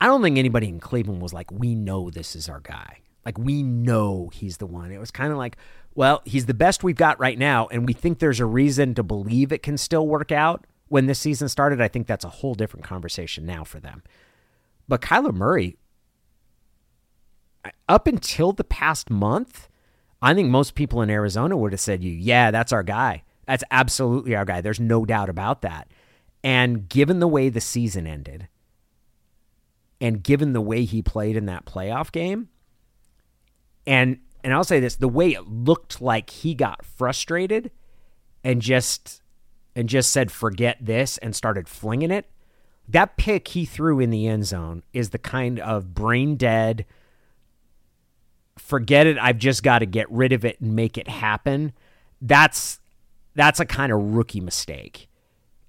I 0.00 0.06
don't 0.06 0.22
think 0.22 0.38
anybody 0.38 0.68
in 0.68 0.80
Cleveland 0.80 1.22
was 1.22 1.32
like, 1.32 1.50
we 1.50 1.74
know 1.74 2.10
this 2.10 2.34
is 2.36 2.48
our 2.48 2.60
guy. 2.60 2.98
Like, 3.28 3.36
we 3.36 3.62
know 3.62 4.30
he's 4.32 4.56
the 4.56 4.64
one. 4.64 4.90
It 4.90 4.98
was 4.98 5.10
kind 5.10 5.30
of 5.30 5.36
like, 5.36 5.58
well, 5.94 6.22
he's 6.24 6.46
the 6.46 6.54
best 6.54 6.82
we've 6.82 6.96
got 6.96 7.20
right 7.20 7.38
now, 7.38 7.66
and 7.66 7.86
we 7.86 7.92
think 7.92 8.20
there's 8.20 8.40
a 8.40 8.46
reason 8.46 8.94
to 8.94 9.02
believe 9.02 9.52
it 9.52 9.62
can 9.62 9.76
still 9.76 10.08
work 10.08 10.32
out 10.32 10.66
when 10.88 11.04
this 11.04 11.18
season 11.18 11.50
started. 11.50 11.78
I 11.78 11.88
think 11.88 12.06
that's 12.06 12.24
a 12.24 12.30
whole 12.30 12.54
different 12.54 12.86
conversation 12.86 13.44
now 13.44 13.64
for 13.64 13.80
them. 13.80 14.02
But 14.88 15.02
Kyler 15.02 15.34
Murray 15.34 15.76
up 17.86 18.06
until 18.06 18.52
the 18.52 18.64
past 18.64 19.10
month, 19.10 19.68
I 20.22 20.32
think 20.32 20.48
most 20.48 20.74
people 20.74 21.02
in 21.02 21.10
Arizona 21.10 21.54
would 21.54 21.72
have 21.72 21.80
said 21.80 22.02
you, 22.02 22.12
yeah, 22.12 22.50
that's 22.50 22.72
our 22.72 22.82
guy. 22.82 23.24
That's 23.46 23.64
absolutely 23.70 24.34
our 24.36 24.46
guy. 24.46 24.62
There's 24.62 24.80
no 24.80 25.04
doubt 25.04 25.28
about 25.28 25.60
that. 25.60 25.88
And 26.42 26.88
given 26.88 27.18
the 27.18 27.28
way 27.28 27.50
the 27.50 27.60
season 27.60 28.06
ended, 28.06 28.48
and 30.00 30.22
given 30.22 30.54
the 30.54 30.62
way 30.62 30.86
he 30.86 31.02
played 31.02 31.36
in 31.36 31.44
that 31.44 31.66
playoff 31.66 32.10
game, 32.10 32.48
and 33.88 34.18
and 34.44 34.54
I'll 34.54 34.62
say 34.62 34.78
this, 34.78 34.94
the 34.94 35.08
way 35.08 35.32
it 35.32 35.48
looked 35.48 36.00
like 36.00 36.30
he 36.30 36.54
got 36.54 36.84
frustrated 36.84 37.72
and 38.44 38.62
just 38.62 39.20
and 39.74 39.88
just 39.88 40.12
said 40.12 40.30
forget 40.30 40.76
this 40.80 41.18
and 41.18 41.34
started 41.34 41.68
flinging 41.68 42.12
it. 42.12 42.30
That 42.88 43.16
pick 43.16 43.48
he 43.48 43.64
threw 43.64 43.98
in 43.98 44.10
the 44.10 44.28
end 44.28 44.46
zone 44.46 44.84
is 44.92 45.10
the 45.10 45.18
kind 45.18 45.58
of 45.58 45.92
brain 45.92 46.36
dead 46.36 46.86
forget 48.58 49.06
it, 49.06 49.16
I've 49.18 49.38
just 49.38 49.62
got 49.62 49.78
to 49.80 49.86
get 49.86 50.10
rid 50.10 50.32
of 50.32 50.44
it 50.44 50.60
and 50.60 50.74
make 50.74 50.98
it 50.98 51.08
happen. 51.08 51.72
That's 52.20 52.80
that's 53.34 53.60
a 53.60 53.66
kind 53.66 53.92
of 53.92 54.14
rookie 54.14 54.40
mistake 54.40 55.08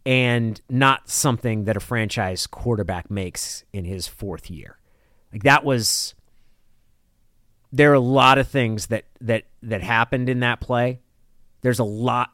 and 0.06 0.60
not 0.70 1.10
something 1.10 1.66
that 1.66 1.78
a 1.78 1.80
franchise 1.80 2.48
quarterback 2.48 3.12
makes 3.12 3.64
in 3.72 3.86
his 3.86 4.08
fourth 4.08 4.50
year. 4.50 4.80
Like 5.32 5.44
that 5.44 5.64
was 5.64 6.16
there 7.72 7.92
are 7.92 7.96
a 7.96 8.00
lot 8.00 8.38
of 8.38 8.48
things 8.48 8.88
that 8.88 9.06
that 9.22 9.44
that 9.64 9.82
happened 9.82 10.30
in 10.30 10.40
that 10.40 10.60
play. 10.60 11.00
There's 11.62 11.80
a 11.80 11.84
lot 11.84 12.32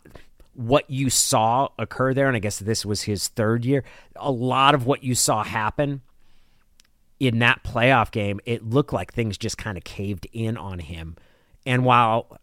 what 0.54 0.89
you 0.89 1.10
saw 1.10 1.68
occur 1.77 2.13
there 2.13 2.27
and 2.27 2.36
I 2.36 2.39
guess 2.39 2.60
this 2.60 2.86
was 2.86 3.04
his 3.04 3.27
third 3.27 3.65
year. 3.65 3.84
A 4.15 4.32
lot 4.32 4.74
of 4.74 4.86
what 4.86 5.04
you 5.04 5.13
saw 5.13 5.44
happen 5.44 6.01
in 7.20 7.39
that 7.39 7.63
playoff 7.63 8.12
game, 8.12 8.39
it 8.46 8.63
looked 8.63 8.94
like 8.94 9.12
things 9.12 9.38
just 9.38 9.58
kind 9.58 9.77
of 9.77 9.84
caved 9.84 10.27
in 10.32 10.58
on 10.58 10.80
him. 10.80 11.18
And 11.65 11.84
while 11.84 12.39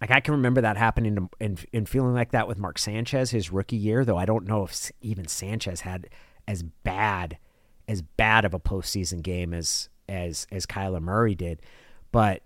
like 0.00 0.10
I 0.10 0.20
can 0.20 0.32
remember 0.32 0.62
that 0.62 0.78
happening 0.78 1.28
and, 1.40 1.66
and 1.74 1.88
feeling 1.88 2.14
like 2.14 2.30
that 2.30 2.48
with 2.48 2.56
Mark 2.56 2.78
Sanchez 2.78 3.30
his 3.30 3.52
rookie 3.52 3.76
year, 3.76 4.04
though 4.04 4.16
I 4.16 4.24
don't 4.24 4.46
know 4.46 4.64
if 4.64 4.90
even 5.02 5.28
Sanchez 5.28 5.82
had 5.82 6.08
as 6.48 6.62
bad 6.62 7.36
as 7.86 8.00
bad 8.02 8.44
of 8.44 8.54
a 8.54 8.60
postseason 8.60 9.20
game 9.20 9.52
as 9.52 9.88
as 10.10 10.46
as 10.50 10.66
Kyler 10.66 11.00
Murray 11.00 11.34
did. 11.34 11.60
But 12.12 12.42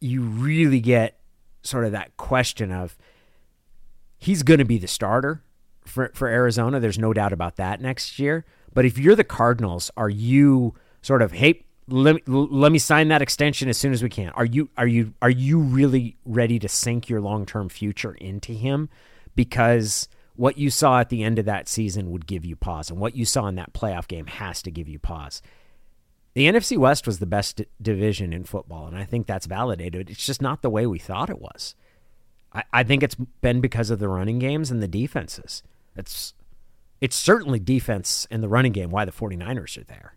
you 0.00 0.22
really 0.22 0.80
get 0.80 1.20
sort 1.62 1.84
of 1.84 1.92
that 1.92 2.16
question 2.16 2.72
of 2.72 2.96
he's 4.16 4.42
going 4.42 4.58
to 4.58 4.64
be 4.64 4.78
the 4.78 4.88
starter 4.88 5.42
for 5.84 6.10
for 6.14 6.28
Arizona. 6.28 6.80
There's 6.80 6.98
no 6.98 7.12
doubt 7.12 7.32
about 7.32 7.56
that 7.56 7.80
next 7.80 8.18
year. 8.18 8.44
But 8.74 8.84
if 8.84 8.98
you're 8.98 9.16
the 9.16 9.24
Cardinals, 9.24 9.90
are 9.96 10.10
you 10.10 10.74
sort 11.02 11.22
of 11.22 11.32
hey 11.32 11.64
let 11.90 12.16
me, 12.16 12.22
let 12.26 12.70
me 12.70 12.78
sign 12.78 13.08
that 13.08 13.22
extension 13.22 13.68
as 13.68 13.78
soon 13.78 13.92
as 13.92 14.02
we 14.02 14.10
can. 14.10 14.30
Are 14.30 14.44
you 14.44 14.68
are 14.76 14.86
you 14.86 15.14
are 15.22 15.30
you 15.30 15.58
really 15.58 16.16
ready 16.24 16.58
to 16.58 16.68
sink 16.68 17.08
your 17.08 17.20
long-term 17.20 17.70
future 17.70 18.12
into 18.12 18.52
him 18.52 18.88
because 19.34 20.08
what 20.36 20.58
you 20.58 20.70
saw 20.70 21.00
at 21.00 21.08
the 21.08 21.24
end 21.24 21.38
of 21.38 21.46
that 21.46 21.68
season 21.68 22.10
would 22.10 22.26
give 22.26 22.44
you 22.44 22.54
pause 22.56 22.90
and 22.90 23.00
what 23.00 23.16
you 23.16 23.24
saw 23.24 23.46
in 23.48 23.56
that 23.56 23.72
playoff 23.72 24.06
game 24.06 24.26
has 24.26 24.62
to 24.62 24.70
give 24.70 24.88
you 24.88 24.98
pause. 24.98 25.42
The 26.34 26.46
NFC 26.46 26.76
West 26.76 27.06
was 27.06 27.18
the 27.18 27.26
best 27.26 27.62
division 27.80 28.32
in 28.32 28.44
football 28.44 28.86
and 28.86 28.96
I 28.96 29.04
think 29.04 29.26
that's 29.26 29.46
validated. 29.46 30.10
It's 30.10 30.26
just 30.26 30.42
not 30.42 30.62
the 30.62 30.70
way 30.70 30.86
we 30.86 30.98
thought 30.98 31.30
it 31.30 31.40
was. 31.40 31.74
I, 32.52 32.64
I 32.72 32.82
think 32.82 33.02
it's 33.02 33.16
been 33.16 33.60
because 33.60 33.90
of 33.90 33.98
the 33.98 34.08
running 34.08 34.38
games 34.38 34.70
and 34.70 34.82
the 34.82 34.88
defenses. 34.88 35.62
It's 35.96 36.34
it's 37.00 37.16
certainly 37.16 37.60
defense 37.60 38.26
and 38.30 38.42
the 38.42 38.48
running 38.48 38.72
game 38.72 38.90
why 38.90 39.04
the 39.04 39.12
49ers 39.12 39.78
are 39.78 39.84
there 39.84 40.16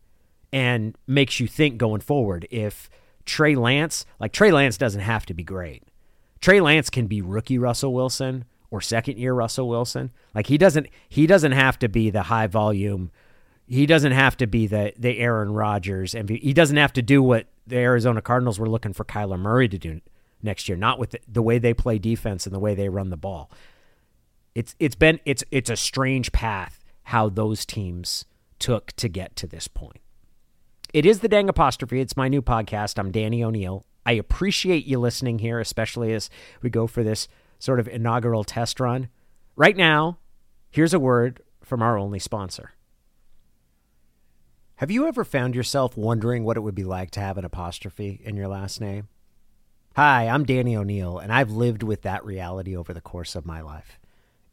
and 0.51 0.95
makes 1.07 1.39
you 1.39 1.47
think 1.47 1.77
going 1.77 2.01
forward 2.01 2.47
if 2.51 2.89
Trey 3.25 3.55
Lance, 3.55 4.05
like 4.19 4.33
Trey 4.33 4.51
Lance 4.51 4.77
doesn't 4.77 5.01
have 5.01 5.25
to 5.27 5.33
be 5.33 5.43
great. 5.43 5.83
Trey 6.39 6.59
Lance 6.59 6.89
can 6.89 7.07
be 7.07 7.21
rookie 7.21 7.59
Russell 7.59 7.93
Wilson 7.93 8.45
or 8.71 8.81
second 8.81 9.17
year 9.17 9.33
Russell 9.33 9.69
Wilson. 9.69 10.11
Like 10.33 10.47
he 10.47 10.57
doesn't 10.57 10.87
he 11.07 11.27
doesn't 11.27 11.51
have 11.51 11.77
to 11.79 11.89
be 11.89 12.09
the 12.09 12.23
high 12.23 12.47
volume. 12.47 13.11
He 13.71 13.85
doesn't 13.85 14.11
have 14.11 14.35
to 14.35 14.47
be 14.47 14.67
the 14.67 14.91
the 14.97 15.17
Aaron 15.19 15.53
Rodgers 15.53 16.13
and 16.13 16.27
he 16.27 16.51
doesn't 16.51 16.75
have 16.75 16.91
to 16.91 17.01
do 17.01 17.23
what 17.23 17.47
the 17.65 17.77
Arizona 17.77 18.21
Cardinals 18.21 18.59
were 18.59 18.67
looking 18.67 18.91
for 18.91 19.05
Kyler 19.05 19.39
Murray 19.39 19.69
to 19.69 19.77
do 19.77 20.01
next 20.43 20.67
year, 20.67 20.77
not 20.77 20.99
with 20.99 21.11
the, 21.11 21.19
the 21.25 21.41
way 21.41 21.57
they 21.57 21.73
play 21.73 21.97
defense 21.97 22.45
and 22.45 22.53
the 22.53 22.59
way 22.59 22.75
they 22.75 22.89
run 22.89 23.11
the 23.11 23.15
ball. 23.15 23.49
It's 24.55 24.75
it's 24.77 24.95
been 24.95 25.21
it's 25.23 25.45
it's 25.51 25.69
a 25.69 25.77
strange 25.77 26.33
path 26.33 26.83
how 27.03 27.29
those 27.29 27.65
teams 27.65 28.25
took 28.59 28.91
to 28.97 29.07
get 29.07 29.37
to 29.37 29.47
this 29.47 29.69
point. 29.69 30.01
It 30.93 31.05
is 31.05 31.21
the 31.21 31.29
dang 31.29 31.47
apostrophe. 31.47 32.01
It's 32.01 32.17
my 32.17 32.27
new 32.27 32.41
podcast. 32.41 32.99
I'm 32.99 33.09
Danny 33.09 33.41
O'Neill. 33.41 33.85
I 34.05 34.11
appreciate 34.11 34.85
you 34.85 34.99
listening 34.99 35.39
here, 35.39 35.61
especially 35.61 36.11
as 36.11 36.29
we 36.61 36.69
go 36.69 36.87
for 36.87 37.03
this 37.03 37.29
sort 37.57 37.79
of 37.79 37.87
inaugural 37.87 38.43
test 38.43 38.81
run. 38.81 39.07
Right 39.55 39.77
now, 39.77 40.17
here's 40.71 40.93
a 40.93 40.99
word 40.99 41.41
from 41.63 41.81
our 41.81 41.97
only 41.97 42.19
sponsor. 42.19 42.73
Have 44.81 44.89
you 44.89 45.07
ever 45.07 45.23
found 45.23 45.53
yourself 45.53 45.95
wondering 45.95 46.43
what 46.43 46.57
it 46.57 46.61
would 46.61 46.73
be 46.73 46.83
like 46.83 47.11
to 47.11 47.19
have 47.19 47.37
an 47.37 47.45
apostrophe 47.45 48.19
in 48.23 48.35
your 48.35 48.47
last 48.47 48.81
name? 48.81 49.09
Hi, 49.95 50.27
I'm 50.27 50.43
Danny 50.43 50.75
O'Neill, 50.75 51.19
and 51.19 51.31
I've 51.31 51.51
lived 51.51 51.83
with 51.83 52.01
that 52.01 52.25
reality 52.25 52.75
over 52.75 52.91
the 52.91 52.99
course 52.99 53.35
of 53.35 53.45
my 53.45 53.61
life. 53.61 53.99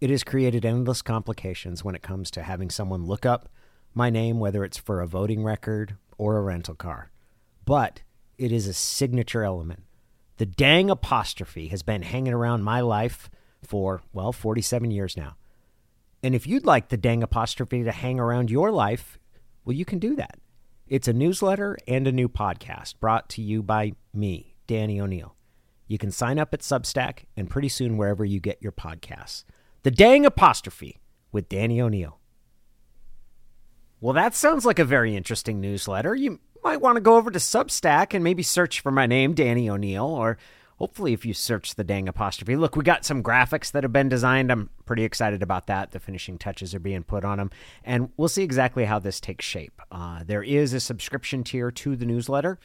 It 0.02 0.10
has 0.10 0.24
created 0.24 0.66
endless 0.66 1.00
complications 1.00 1.82
when 1.82 1.94
it 1.94 2.02
comes 2.02 2.30
to 2.32 2.42
having 2.42 2.68
someone 2.68 3.06
look 3.06 3.24
up 3.24 3.48
my 3.94 4.10
name, 4.10 4.38
whether 4.38 4.64
it's 4.64 4.76
for 4.76 5.00
a 5.00 5.06
voting 5.06 5.44
record 5.44 5.96
or 6.18 6.36
a 6.36 6.42
rental 6.42 6.74
car. 6.74 7.10
But 7.64 8.02
it 8.36 8.52
is 8.52 8.66
a 8.66 8.74
signature 8.74 9.44
element. 9.44 9.84
The 10.36 10.44
dang 10.44 10.90
apostrophe 10.90 11.68
has 11.68 11.82
been 11.82 12.02
hanging 12.02 12.34
around 12.34 12.64
my 12.64 12.82
life 12.82 13.30
for, 13.62 14.02
well, 14.12 14.34
47 14.34 14.90
years 14.90 15.16
now. 15.16 15.36
And 16.22 16.34
if 16.34 16.46
you'd 16.46 16.66
like 16.66 16.90
the 16.90 16.98
dang 16.98 17.22
apostrophe 17.22 17.82
to 17.82 17.92
hang 17.92 18.20
around 18.20 18.50
your 18.50 18.70
life, 18.70 19.18
well, 19.68 19.76
you 19.76 19.84
can 19.84 19.98
do 19.98 20.16
that. 20.16 20.38
It's 20.86 21.08
a 21.08 21.12
newsletter 21.12 21.76
and 21.86 22.06
a 22.06 22.12
new 22.12 22.30
podcast 22.30 22.98
brought 23.00 23.28
to 23.28 23.42
you 23.42 23.62
by 23.62 23.92
me, 24.14 24.56
Danny 24.66 24.98
O'Neill. 24.98 25.36
You 25.86 25.98
can 25.98 26.10
sign 26.10 26.38
up 26.38 26.54
at 26.54 26.60
Substack 26.60 27.26
and 27.36 27.50
pretty 27.50 27.68
soon 27.68 27.98
wherever 27.98 28.24
you 28.24 28.40
get 28.40 28.62
your 28.62 28.72
podcasts. 28.72 29.44
The 29.82 29.90
dang 29.90 30.24
apostrophe 30.24 31.02
with 31.32 31.50
Danny 31.50 31.82
O'Neill. 31.82 32.18
Well, 34.00 34.14
that 34.14 34.34
sounds 34.34 34.64
like 34.64 34.78
a 34.78 34.86
very 34.86 35.14
interesting 35.14 35.60
newsletter. 35.60 36.14
You 36.14 36.40
might 36.64 36.80
want 36.80 36.96
to 36.96 37.02
go 37.02 37.16
over 37.16 37.30
to 37.30 37.38
Substack 37.38 38.14
and 38.14 38.24
maybe 38.24 38.42
search 38.42 38.80
for 38.80 38.90
my 38.90 39.04
name, 39.04 39.34
Danny 39.34 39.68
O'Neill, 39.68 40.06
or 40.06 40.38
hopefully 40.78 41.12
if 41.12 41.26
you 41.26 41.34
search 41.34 41.74
the 41.74 41.84
dang 41.84 42.08
apostrophe. 42.08 42.56
Look, 42.56 42.76
we 42.76 42.84
got 42.84 43.04
some 43.04 43.22
graphics 43.22 43.70
that 43.72 43.84
have 43.84 43.92
been 43.92 44.08
designed. 44.08 44.50
I'm 44.50 44.70
pretty 44.86 45.04
excited 45.04 45.42
about 45.42 45.66
that. 45.66 45.90
The 45.90 46.00
finishing 46.00 46.38
touches 46.38 46.74
are 46.74 46.80
being 46.80 47.02
put 47.04 47.24
on 47.24 47.38
them, 47.38 47.50
and 47.84 48.10
we'll 48.16 48.28
see 48.28 48.42
exactly 48.42 48.84
how 48.84 48.98
this 48.98 49.20
takes 49.20 49.44
shape. 49.44 49.80
Uh, 49.90 50.22
there 50.24 50.42
is 50.42 50.72
a 50.72 50.80
subscription 50.80 51.44
tier 51.44 51.70
to 51.70 51.96
the 51.96 52.06
newsletter. 52.06 52.58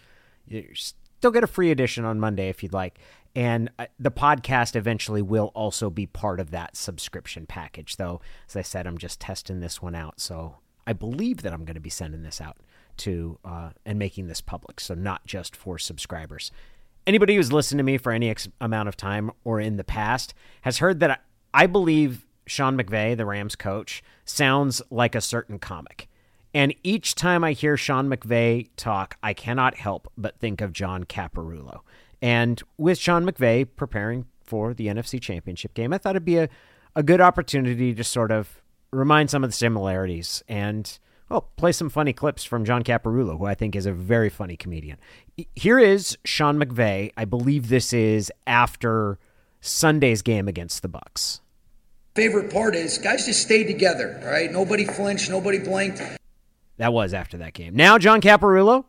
You 0.48 0.70
still 0.74 1.32
get 1.32 1.44
a 1.44 1.48
free 1.48 1.72
edition 1.72 2.06
on 2.06 2.20
Monday 2.20 2.50
if 2.50 2.64
you'd 2.64 2.74
like. 2.74 3.00
And 3.36 3.72
uh, 3.80 3.88
the 3.98 4.12
podcast 4.12 4.76
eventually 4.76 5.22
will 5.22 5.52
also 5.56 5.90
be 5.90 6.06
part 6.06 6.40
of 6.40 6.52
that 6.52 6.78
subscription 6.78 7.48
package. 7.48 7.98
Though, 7.98 8.22
as 8.48 8.56
I 8.56 8.62
said, 8.62 8.86
I'm 8.86 8.98
just 8.98 9.20
testing 9.20 9.60
this 9.60 9.82
one 9.82 9.96
out. 9.96 10.20
So 10.20 10.58
I 10.86 10.94
believe 10.94 11.42
that 11.42 11.54
I'm 11.54 11.66
going 11.66 11.76
to 11.76 11.82
be 11.82 11.90
sending 11.90 12.24
this 12.24 12.40
out 12.40 12.58
to 12.98 13.40
uh, 13.44 13.70
and 13.86 13.98
making 13.98 14.28
this 14.28 14.42
public, 14.42 14.80
so 14.80 14.94
not 14.94 15.26
just 15.26 15.56
for 15.56 15.80
subscribers. 15.80 16.52
Anybody 17.06 17.36
who's 17.36 17.52
listened 17.52 17.80
to 17.80 17.84
me 17.84 17.98
for 17.98 18.12
any 18.12 18.30
ex- 18.30 18.48
amount 18.62 18.90
of 18.90 18.96
time 18.96 19.32
or 19.44 19.60
in 19.60 19.78
the 19.78 19.84
past 19.84 20.34
has 20.62 20.78
heard 20.78 21.00
that 21.02 21.12
I, 21.12 21.18
I 21.54 21.68
believe 21.68 22.26
Sean 22.46 22.78
McVay, 22.78 23.16
the 23.16 23.26
Rams 23.26 23.56
coach, 23.56 24.04
sounds 24.26 24.82
like 24.90 25.16
a 25.16 25.22
certain 25.22 25.60
comic. 25.60 26.08
And 26.54 26.74
each 26.84 27.16
time 27.16 27.44
I 27.44 27.54
hear 27.54 27.78
Sean 27.78 28.10
McVay 28.10 28.70
talk, 28.78 29.18
I 29.24 29.34
cannot 29.34 29.76
help 29.76 30.12
but 30.18 30.40
think 30.40 30.62
of 30.62 30.72
John 30.72 31.04
Caparulo. 31.04 31.82
And 32.22 32.62
with 32.78 32.98
Sean 32.98 33.26
McVay 33.26 33.68
preparing 33.76 34.26
for 34.44 34.74
the 34.74 34.88
NFC 34.88 35.20
Championship 35.20 35.74
game, 35.74 35.94
I 35.94 35.98
thought 35.98 36.16
it'd 36.16 36.26
be 36.26 36.38
a, 36.38 36.50
a 36.96 37.04
good 37.04 37.22
opportunity 37.22 37.94
to 37.94 38.04
sort 38.04 38.32
of 38.32 38.62
remind 38.92 39.30
some 39.30 39.44
of 39.44 39.50
the 39.50 39.56
similarities 39.56 40.44
and 40.48 41.00
well, 41.34 41.50
play 41.56 41.72
some 41.72 41.90
funny 41.90 42.14
clips 42.14 42.44
from 42.44 42.64
John 42.64 42.84
Caparulo, 42.84 43.40
who 43.40 43.46
I 43.46 43.56
think 43.56 43.76
is 43.76 43.88
a 43.88 43.92
very 43.92 44.30
funny 44.30 44.56
comedian. 44.56 45.00
Here 45.56 45.80
is 45.80 46.16
Sean 46.24 46.60
McVay. 46.60 47.12
I 47.18 47.26
believe 47.26 47.70
this 47.70 47.92
is 47.92 48.32
after 48.46 49.18
Sunday's 49.60 50.22
game 50.22 50.48
against 50.48 50.84
the 50.84 50.90
Bucs. 50.90 51.40
Favorite 52.14 52.54
part 52.54 52.76
is 52.76 53.00
guys 53.00 53.26
just 53.26 53.42
stayed 53.42 53.64
together, 53.64 54.22
all 54.24 54.30
right? 54.30 54.52
Nobody 54.52 54.86
flinched, 54.86 55.32
nobody 55.32 55.58
blinked. 55.58 56.04
That 56.78 56.94
was 56.94 57.16
after 57.16 57.38
that 57.40 57.54
game. 57.54 57.76
Now, 57.76 57.98
John 57.98 58.22
Caparulo. 58.22 58.86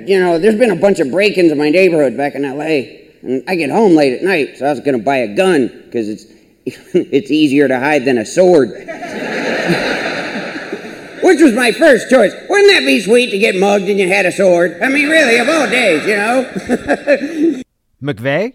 You 0.00 0.18
know, 0.18 0.40
there's 0.40 0.58
been 0.58 0.72
a 0.72 0.76
bunch 0.76 0.98
of 0.98 1.12
break-ins 1.12 1.52
in 1.52 1.58
my 1.58 1.70
neighborhood 1.70 2.16
back 2.16 2.34
in 2.34 2.44
L.A., 2.44 3.12
and 3.22 3.44
I 3.46 3.54
get 3.54 3.70
home 3.70 3.94
late 3.94 4.12
at 4.12 4.24
night, 4.24 4.58
so 4.58 4.66
I 4.66 4.70
was 4.70 4.80
going 4.80 4.98
to 4.98 5.04
buy 5.04 5.18
a 5.18 5.36
gun 5.36 5.68
because 5.84 6.08
it's 6.08 6.24
it's 6.66 7.30
easier 7.30 7.68
to 7.68 7.78
hide 7.78 8.04
than 8.04 8.18
a 8.18 8.26
sword. 8.26 8.70
Which 11.36 11.44
was 11.44 11.52
my 11.52 11.70
first 11.70 12.08
choice. 12.08 12.32
Wouldn't 12.48 12.72
that 12.72 12.86
be 12.86 12.98
sweet 12.98 13.30
to 13.30 13.38
get 13.38 13.56
mugged 13.56 13.90
and 13.90 13.98
you 14.00 14.08
had 14.08 14.24
a 14.24 14.32
sword? 14.32 14.82
I 14.82 14.88
mean, 14.88 15.10
really, 15.10 15.36
of 15.36 15.46
all 15.46 15.68
days, 15.68 16.06
you 16.06 16.16
know? 16.16 17.62
McVay? 18.02 18.54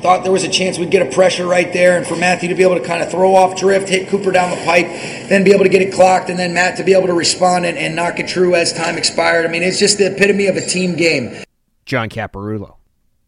Thought 0.00 0.22
there 0.22 0.30
was 0.30 0.44
a 0.44 0.48
chance 0.48 0.78
we'd 0.78 0.92
get 0.92 1.04
a 1.04 1.10
pressure 1.10 1.44
right 1.44 1.72
there, 1.72 1.96
and 1.96 2.06
for 2.06 2.14
Matthew 2.14 2.48
to 2.50 2.54
be 2.54 2.62
able 2.62 2.78
to 2.78 2.86
kind 2.86 3.02
of 3.02 3.10
throw 3.10 3.34
off 3.34 3.58
drift, 3.58 3.88
hit 3.88 4.08
Cooper 4.08 4.30
down 4.30 4.52
the 4.56 4.64
pipe, 4.64 4.86
then 5.28 5.42
be 5.42 5.50
able 5.50 5.64
to 5.64 5.68
get 5.68 5.82
it 5.82 5.92
clocked, 5.92 6.30
and 6.30 6.38
then 6.38 6.54
Matt 6.54 6.76
to 6.76 6.84
be 6.84 6.92
able 6.94 7.08
to 7.08 7.14
respond 7.14 7.66
and, 7.66 7.76
and 7.76 7.96
knock 7.96 8.20
it 8.20 8.28
true 8.28 8.54
as 8.54 8.72
time 8.72 8.96
expired. 8.96 9.44
I 9.44 9.48
mean, 9.48 9.64
it's 9.64 9.80
just 9.80 9.98
the 9.98 10.14
epitome 10.14 10.46
of 10.46 10.56
a 10.56 10.64
team 10.64 10.94
game. 10.94 11.42
John 11.84 12.08
Caparulo. 12.08 12.76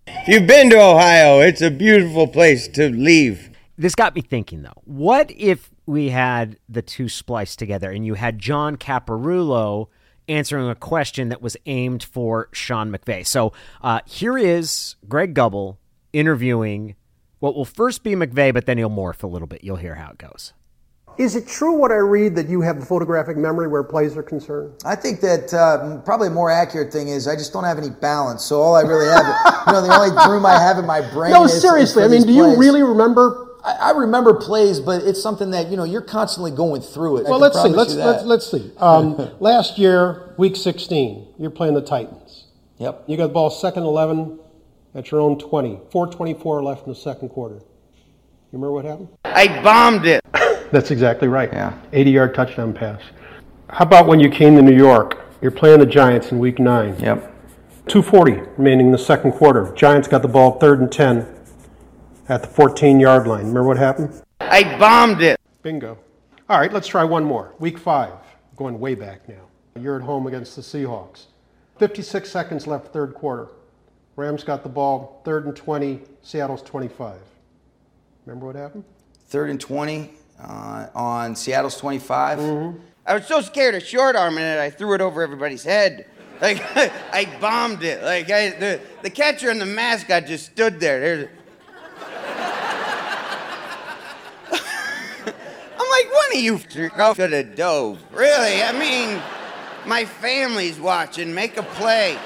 If 0.07 0.29
you've 0.29 0.47
been 0.47 0.71
to 0.71 0.81
Ohio, 0.81 1.41
it's 1.41 1.61
a 1.61 1.73
beautiful 1.73 2.29
place 2.29 2.69
to 2.69 2.89
leave. 2.89 3.51
This 3.77 3.97
got 3.97 4.15
me 4.15 4.21
thinking, 4.21 4.63
though. 4.63 4.81
What 4.85 5.33
if 5.33 5.73
we 5.87 6.11
had 6.11 6.59
the 6.69 6.83
two 6.83 7.09
spliced 7.09 7.59
together 7.59 7.91
and 7.91 8.05
you 8.05 8.15
had 8.15 8.39
John 8.39 8.77
Caparulo 8.77 9.89
answering 10.29 10.69
a 10.69 10.75
question 10.75 11.29
that 11.29 11.41
was 11.41 11.57
aimed 11.67 12.03
for 12.03 12.49
Sean 12.53 12.91
McVay. 12.91 13.25
So 13.25 13.53
uh, 13.83 14.01
here 14.07 14.37
is 14.37 14.97
Greg 15.09 15.35
Gumbel 15.35 15.77
interviewing 16.13 16.97
what 17.39 17.55
will 17.55 17.65
first 17.65 18.03
be 18.03 18.15
McVay, 18.15 18.53
but 18.53 18.67
then 18.67 18.79
he'll 18.79 18.91
morph 18.91 19.23
a 19.23 19.27
little 19.27 19.47
bit. 19.47 19.63
You'll 19.63 19.77
hear 19.77 19.95
how 19.95 20.11
it 20.11 20.19
goes. 20.19 20.53
Is 21.19 21.35
it 21.35 21.49
true 21.49 21.73
what 21.79 21.91
I 21.91 21.97
read 21.97 22.35
that 22.37 22.47
you 22.47 22.61
have 22.61 22.77
a 22.77 22.85
photographic 22.85 23.39
memory 23.39 23.69
where 23.69 23.83
plays 23.83 24.17
are 24.19 24.23
concerned? 24.23 24.75
I 24.85 24.95
think 24.97 25.23
that 25.23 25.55
uh, 25.55 25.99
probably 26.03 26.29
a 26.29 26.31
more 26.31 26.51
accurate 26.51 26.93
thing 26.93 27.09
is 27.09 27.27
I 27.27 27.37
just 27.37 27.55
don't 27.55 27.65
have 27.65 27.79
any 27.79 27.89
balance. 27.89 28.45
So 28.45 28.61
all 28.61 28.75
I 28.75 28.83
really 28.83 29.07
have, 29.07 29.25
you 29.67 29.73
know, 29.73 29.81
the 29.81 29.95
only 29.95 30.31
room 30.31 30.45
I 30.45 30.59
have 30.59 30.77
in 30.79 30.85
my 30.85 31.01
brain. 31.13 31.33
No, 31.33 31.45
is, 31.45 31.59
seriously. 31.59 32.03
Is 32.03 32.13
I 32.13 32.13
mean, 32.13 32.27
do 32.27 32.35
plays. 32.35 32.53
you 32.53 32.61
really 32.61 32.83
remember 32.83 33.46
I, 33.67 33.89
I 33.89 33.91
remember 33.91 34.33
plays, 34.35 34.79
but 34.79 35.03
it's 35.03 35.21
something 35.21 35.51
that 35.51 35.69
you 35.69 35.77
know 35.77 35.85
you're 35.85 36.01
constantly 36.01 36.53
going 36.53 36.81
through 36.81 37.19
it. 37.19 37.25
Well, 37.25 37.41
let's 37.41 37.61
see. 37.61 37.69
Let's 37.69 37.95
let's 37.95 38.25
let's 38.25 38.51
see. 38.51 38.71
Um, 38.79 39.31
last 39.41 39.77
year, 39.77 40.35
week 40.39 40.57
16, 40.57 41.35
you're 41.39 41.51
playing 41.51 41.75
the 41.75 41.83
Titans. 41.83 42.47
Yep. 42.79 43.05
You 43.09 43.17
got 43.17 43.29
the 43.29 43.33
ball 43.33 43.51
second 43.51 43.83
11 43.83 44.39
at 44.95 45.11
your 45.11 45.21
own 45.21 45.39
20. 45.39 45.81
4:24 45.91 46.63
left 46.63 46.87
in 46.87 46.93
the 46.93 46.99
second 46.99 47.31
quarter. 47.31 47.57
You 47.57 47.63
remember 48.53 48.73
what 48.73 48.85
happened? 48.85 49.09
I 49.25 49.49
bombed 49.63 50.07
it. 50.07 50.21
That's 50.71 50.91
exactly 50.93 51.27
right. 51.27 51.53
Yeah. 51.53 51.77
80 51.93 52.11
yard 52.11 52.35
touchdown 52.35 52.73
pass. 52.73 53.03
How 53.69 53.85
about 53.85 54.07
when 54.07 54.21
you 54.21 54.31
came 54.31 54.55
to 54.57 54.63
New 54.63 54.77
York? 54.77 55.25
You're 55.43 55.51
playing 55.51 55.81
the 55.81 55.87
Giants 55.87 56.31
in 56.31 56.39
week 56.39 56.61
nine. 56.61 56.99
Yep. 57.01 57.33
240 57.89 58.33
remaining 58.57 58.87
in 58.87 58.93
the 58.93 58.99
second 58.99 59.33
quarter. 59.33 59.73
Giants 59.75 60.07
got 60.07 60.23
the 60.23 60.29
ball 60.29 60.59
third 60.59 60.81
and 60.81 60.91
10 60.91 61.36
at 62.29 62.43
the 62.43 62.49
14 62.49 63.01
yard 63.01 63.27
line. 63.27 63.47
Remember 63.47 63.65
what 63.65 63.77
happened? 63.77 64.23
I 64.41 64.79
bombed 64.79 65.23
it. 65.23 65.39
Bingo. 65.63 65.99
All 66.49 66.61
right, 66.61 66.73
let's 66.73 66.87
try 66.87 67.05
one 67.05 67.25
more. 67.25 67.55
Week 67.59 67.79
five, 67.79 68.13
going 68.57 68.79
way 68.79 68.95
back 68.95 69.29
now. 69.29 69.43
You're 69.81 69.97
at 69.97 70.03
home 70.03 70.27
against 70.27 70.57
the 70.57 70.63
Seahawks. 70.63 71.27
56 71.79 72.31
seconds 72.31 72.67
left, 72.67 72.93
third 72.93 73.15
quarter. 73.15 73.49
Rams 74.15 74.45
got 74.45 74.63
the 74.63 74.69
ball, 74.69 75.21
third 75.25 75.47
and 75.47 75.55
20, 75.55 76.01
Seattle's 76.23 76.63
25. 76.63 77.19
Remember 78.25 78.47
what 78.47 78.57
happened? 78.57 78.85
Third 79.29 79.51
and 79.51 79.61
20 79.61 80.11
uh, 80.41 80.87
on 80.95 81.37
Seattle's 81.37 81.77
25. 81.77 82.75
I 83.07 83.15
was 83.15 83.27
so 83.27 83.41
scared 83.41 83.75
of 83.75 83.83
short 83.83 84.17
arming 84.17 84.45
it, 84.45 84.59
I 84.59 84.71
threw 84.71 84.95
it 84.95 85.01
over 85.01 85.23
everybody's 85.23 85.65
head. 85.65 86.09
Like 86.41 86.63
I 87.13 87.29
bombed 87.41 87.83
it. 87.83 88.03
Like 88.03 88.31
I, 88.31 88.51
the 88.51 88.81
the 89.03 89.11
catcher 89.11 89.51
and 89.51 89.61
the 89.61 89.67
mascot 89.67 90.27
just 90.27 90.47
stood 90.47 90.81
there. 90.81 91.01
There's. 91.01 91.29
Of 96.39 96.43
you 96.43 96.59
should 96.59 97.33
have 97.33 97.57
dove. 97.57 98.03
Really? 98.13 98.63
I 98.63 98.73
mean, 98.73 99.23
my 99.87 100.05
family's 100.05 100.79
watching. 100.79 101.35
Make 101.35 101.57
a 101.57 101.63
play. 101.63 102.19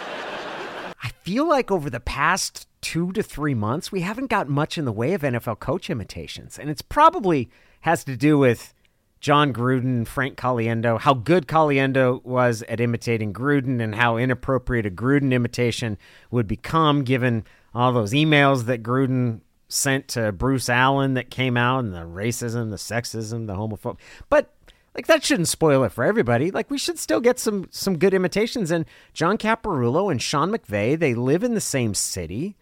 I 1.02 1.10
feel 1.22 1.48
like 1.48 1.70
over 1.70 1.88
the 1.88 2.00
past 2.00 2.66
two 2.80 3.12
to 3.12 3.22
three 3.22 3.54
months, 3.54 3.92
we 3.92 4.00
haven't 4.00 4.28
got 4.28 4.48
much 4.48 4.76
in 4.76 4.84
the 4.84 4.92
way 4.92 5.12
of 5.12 5.22
NFL 5.22 5.60
coach 5.60 5.90
imitations. 5.90 6.58
And 6.58 6.70
it's 6.70 6.82
probably 6.82 7.50
has 7.82 8.04
to 8.04 8.16
do 8.16 8.38
with 8.38 8.74
Jon 9.20 9.52
Gruden, 9.52 10.06
Frank 10.06 10.36
Caliendo, 10.36 10.98
how 10.98 11.14
good 11.14 11.46
Caliendo 11.46 12.24
was 12.24 12.62
at 12.62 12.80
imitating 12.80 13.32
Gruden 13.32 13.80
and 13.80 13.94
how 13.94 14.16
inappropriate 14.16 14.86
a 14.86 14.90
Gruden 14.90 15.32
imitation 15.32 15.98
would 16.30 16.46
become 16.46 17.04
given 17.04 17.44
all 17.74 17.92
those 17.92 18.12
emails 18.12 18.64
that 18.64 18.82
Gruden 18.82 19.40
sent 19.70 20.08
to 20.08 20.32
Bruce 20.32 20.68
Allen 20.68 21.14
that 21.14 21.30
came 21.30 21.56
out 21.56 21.84
and 21.84 21.94
the 21.94 22.00
racism, 22.00 22.70
the 22.70 22.76
sexism, 22.76 23.46
the 23.46 23.54
homophobia. 23.54 23.98
But 24.28 24.52
like 24.94 25.06
that 25.06 25.24
shouldn't 25.24 25.48
spoil 25.48 25.84
it 25.84 25.92
for 25.92 26.04
everybody. 26.04 26.50
Like 26.50 26.70
we 26.70 26.78
should 26.78 26.98
still 26.98 27.20
get 27.20 27.38
some 27.38 27.68
some 27.70 27.98
good 27.98 28.12
imitations. 28.12 28.70
And 28.70 28.84
John 29.14 29.38
Caparulo 29.38 30.10
and 30.10 30.20
Sean 30.20 30.50
McVay, 30.50 30.98
they 30.98 31.14
live 31.14 31.44
in 31.44 31.54
the 31.54 31.60
same 31.60 31.94
city. 31.94 32.56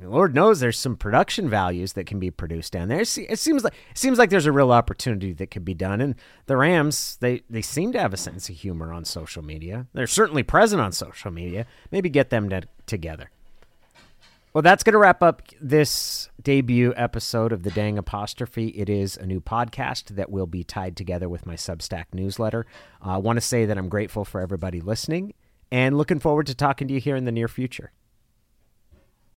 Lord 0.00 0.34
knows 0.34 0.58
there's 0.58 0.78
some 0.78 0.96
production 0.96 1.48
values 1.48 1.92
that 1.92 2.06
can 2.06 2.18
be 2.18 2.30
produced 2.30 2.72
down 2.72 2.88
there. 2.88 3.02
It 3.02 3.06
seems 3.06 3.62
like 3.62 3.74
it 3.90 3.98
seems 3.98 4.18
like 4.18 4.30
there's 4.30 4.46
a 4.46 4.52
real 4.52 4.72
opportunity 4.72 5.32
that 5.34 5.50
could 5.50 5.64
be 5.64 5.74
done. 5.74 6.00
And 6.00 6.16
the 6.46 6.56
Rams, 6.56 7.16
they 7.20 7.42
they 7.48 7.62
seem 7.62 7.92
to 7.92 8.00
have 8.00 8.12
a 8.12 8.16
sense 8.16 8.48
of 8.48 8.56
humor 8.56 8.92
on 8.92 9.04
social 9.04 9.42
media. 9.42 9.86
They're 9.92 10.06
certainly 10.06 10.42
present 10.42 10.82
on 10.82 10.92
social 10.92 11.30
media. 11.30 11.66
Maybe 11.90 12.08
get 12.08 12.30
them 12.30 12.48
to, 12.50 12.62
together. 12.86 13.30
Well, 14.54 14.60
that's 14.60 14.84
going 14.84 14.92
to 14.92 14.98
wrap 14.98 15.22
up 15.22 15.40
this 15.62 16.28
debut 16.42 16.92
episode 16.94 17.52
of 17.52 17.62
the 17.62 17.70
Dang 17.70 17.96
Apostrophe. 17.96 18.68
It 18.68 18.90
is 18.90 19.16
a 19.16 19.24
new 19.24 19.40
podcast 19.40 20.14
that 20.16 20.30
will 20.30 20.46
be 20.46 20.62
tied 20.62 20.94
together 20.94 21.26
with 21.26 21.46
my 21.46 21.54
Substack 21.54 22.04
newsletter. 22.12 22.66
Uh, 23.02 23.12
I 23.12 23.16
want 23.16 23.38
to 23.38 23.40
say 23.40 23.64
that 23.64 23.78
I'm 23.78 23.88
grateful 23.88 24.26
for 24.26 24.42
everybody 24.42 24.82
listening 24.82 25.32
and 25.70 25.96
looking 25.96 26.18
forward 26.18 26.48
to 26.48 26.54
talking 26.54 26.86
to 26.88 26.92
you 26.92 27.00
here 27.00 27.16
in 27.16 27.24
the 27.24 27.32
near 27.32 27.48
future. 27.48 27.92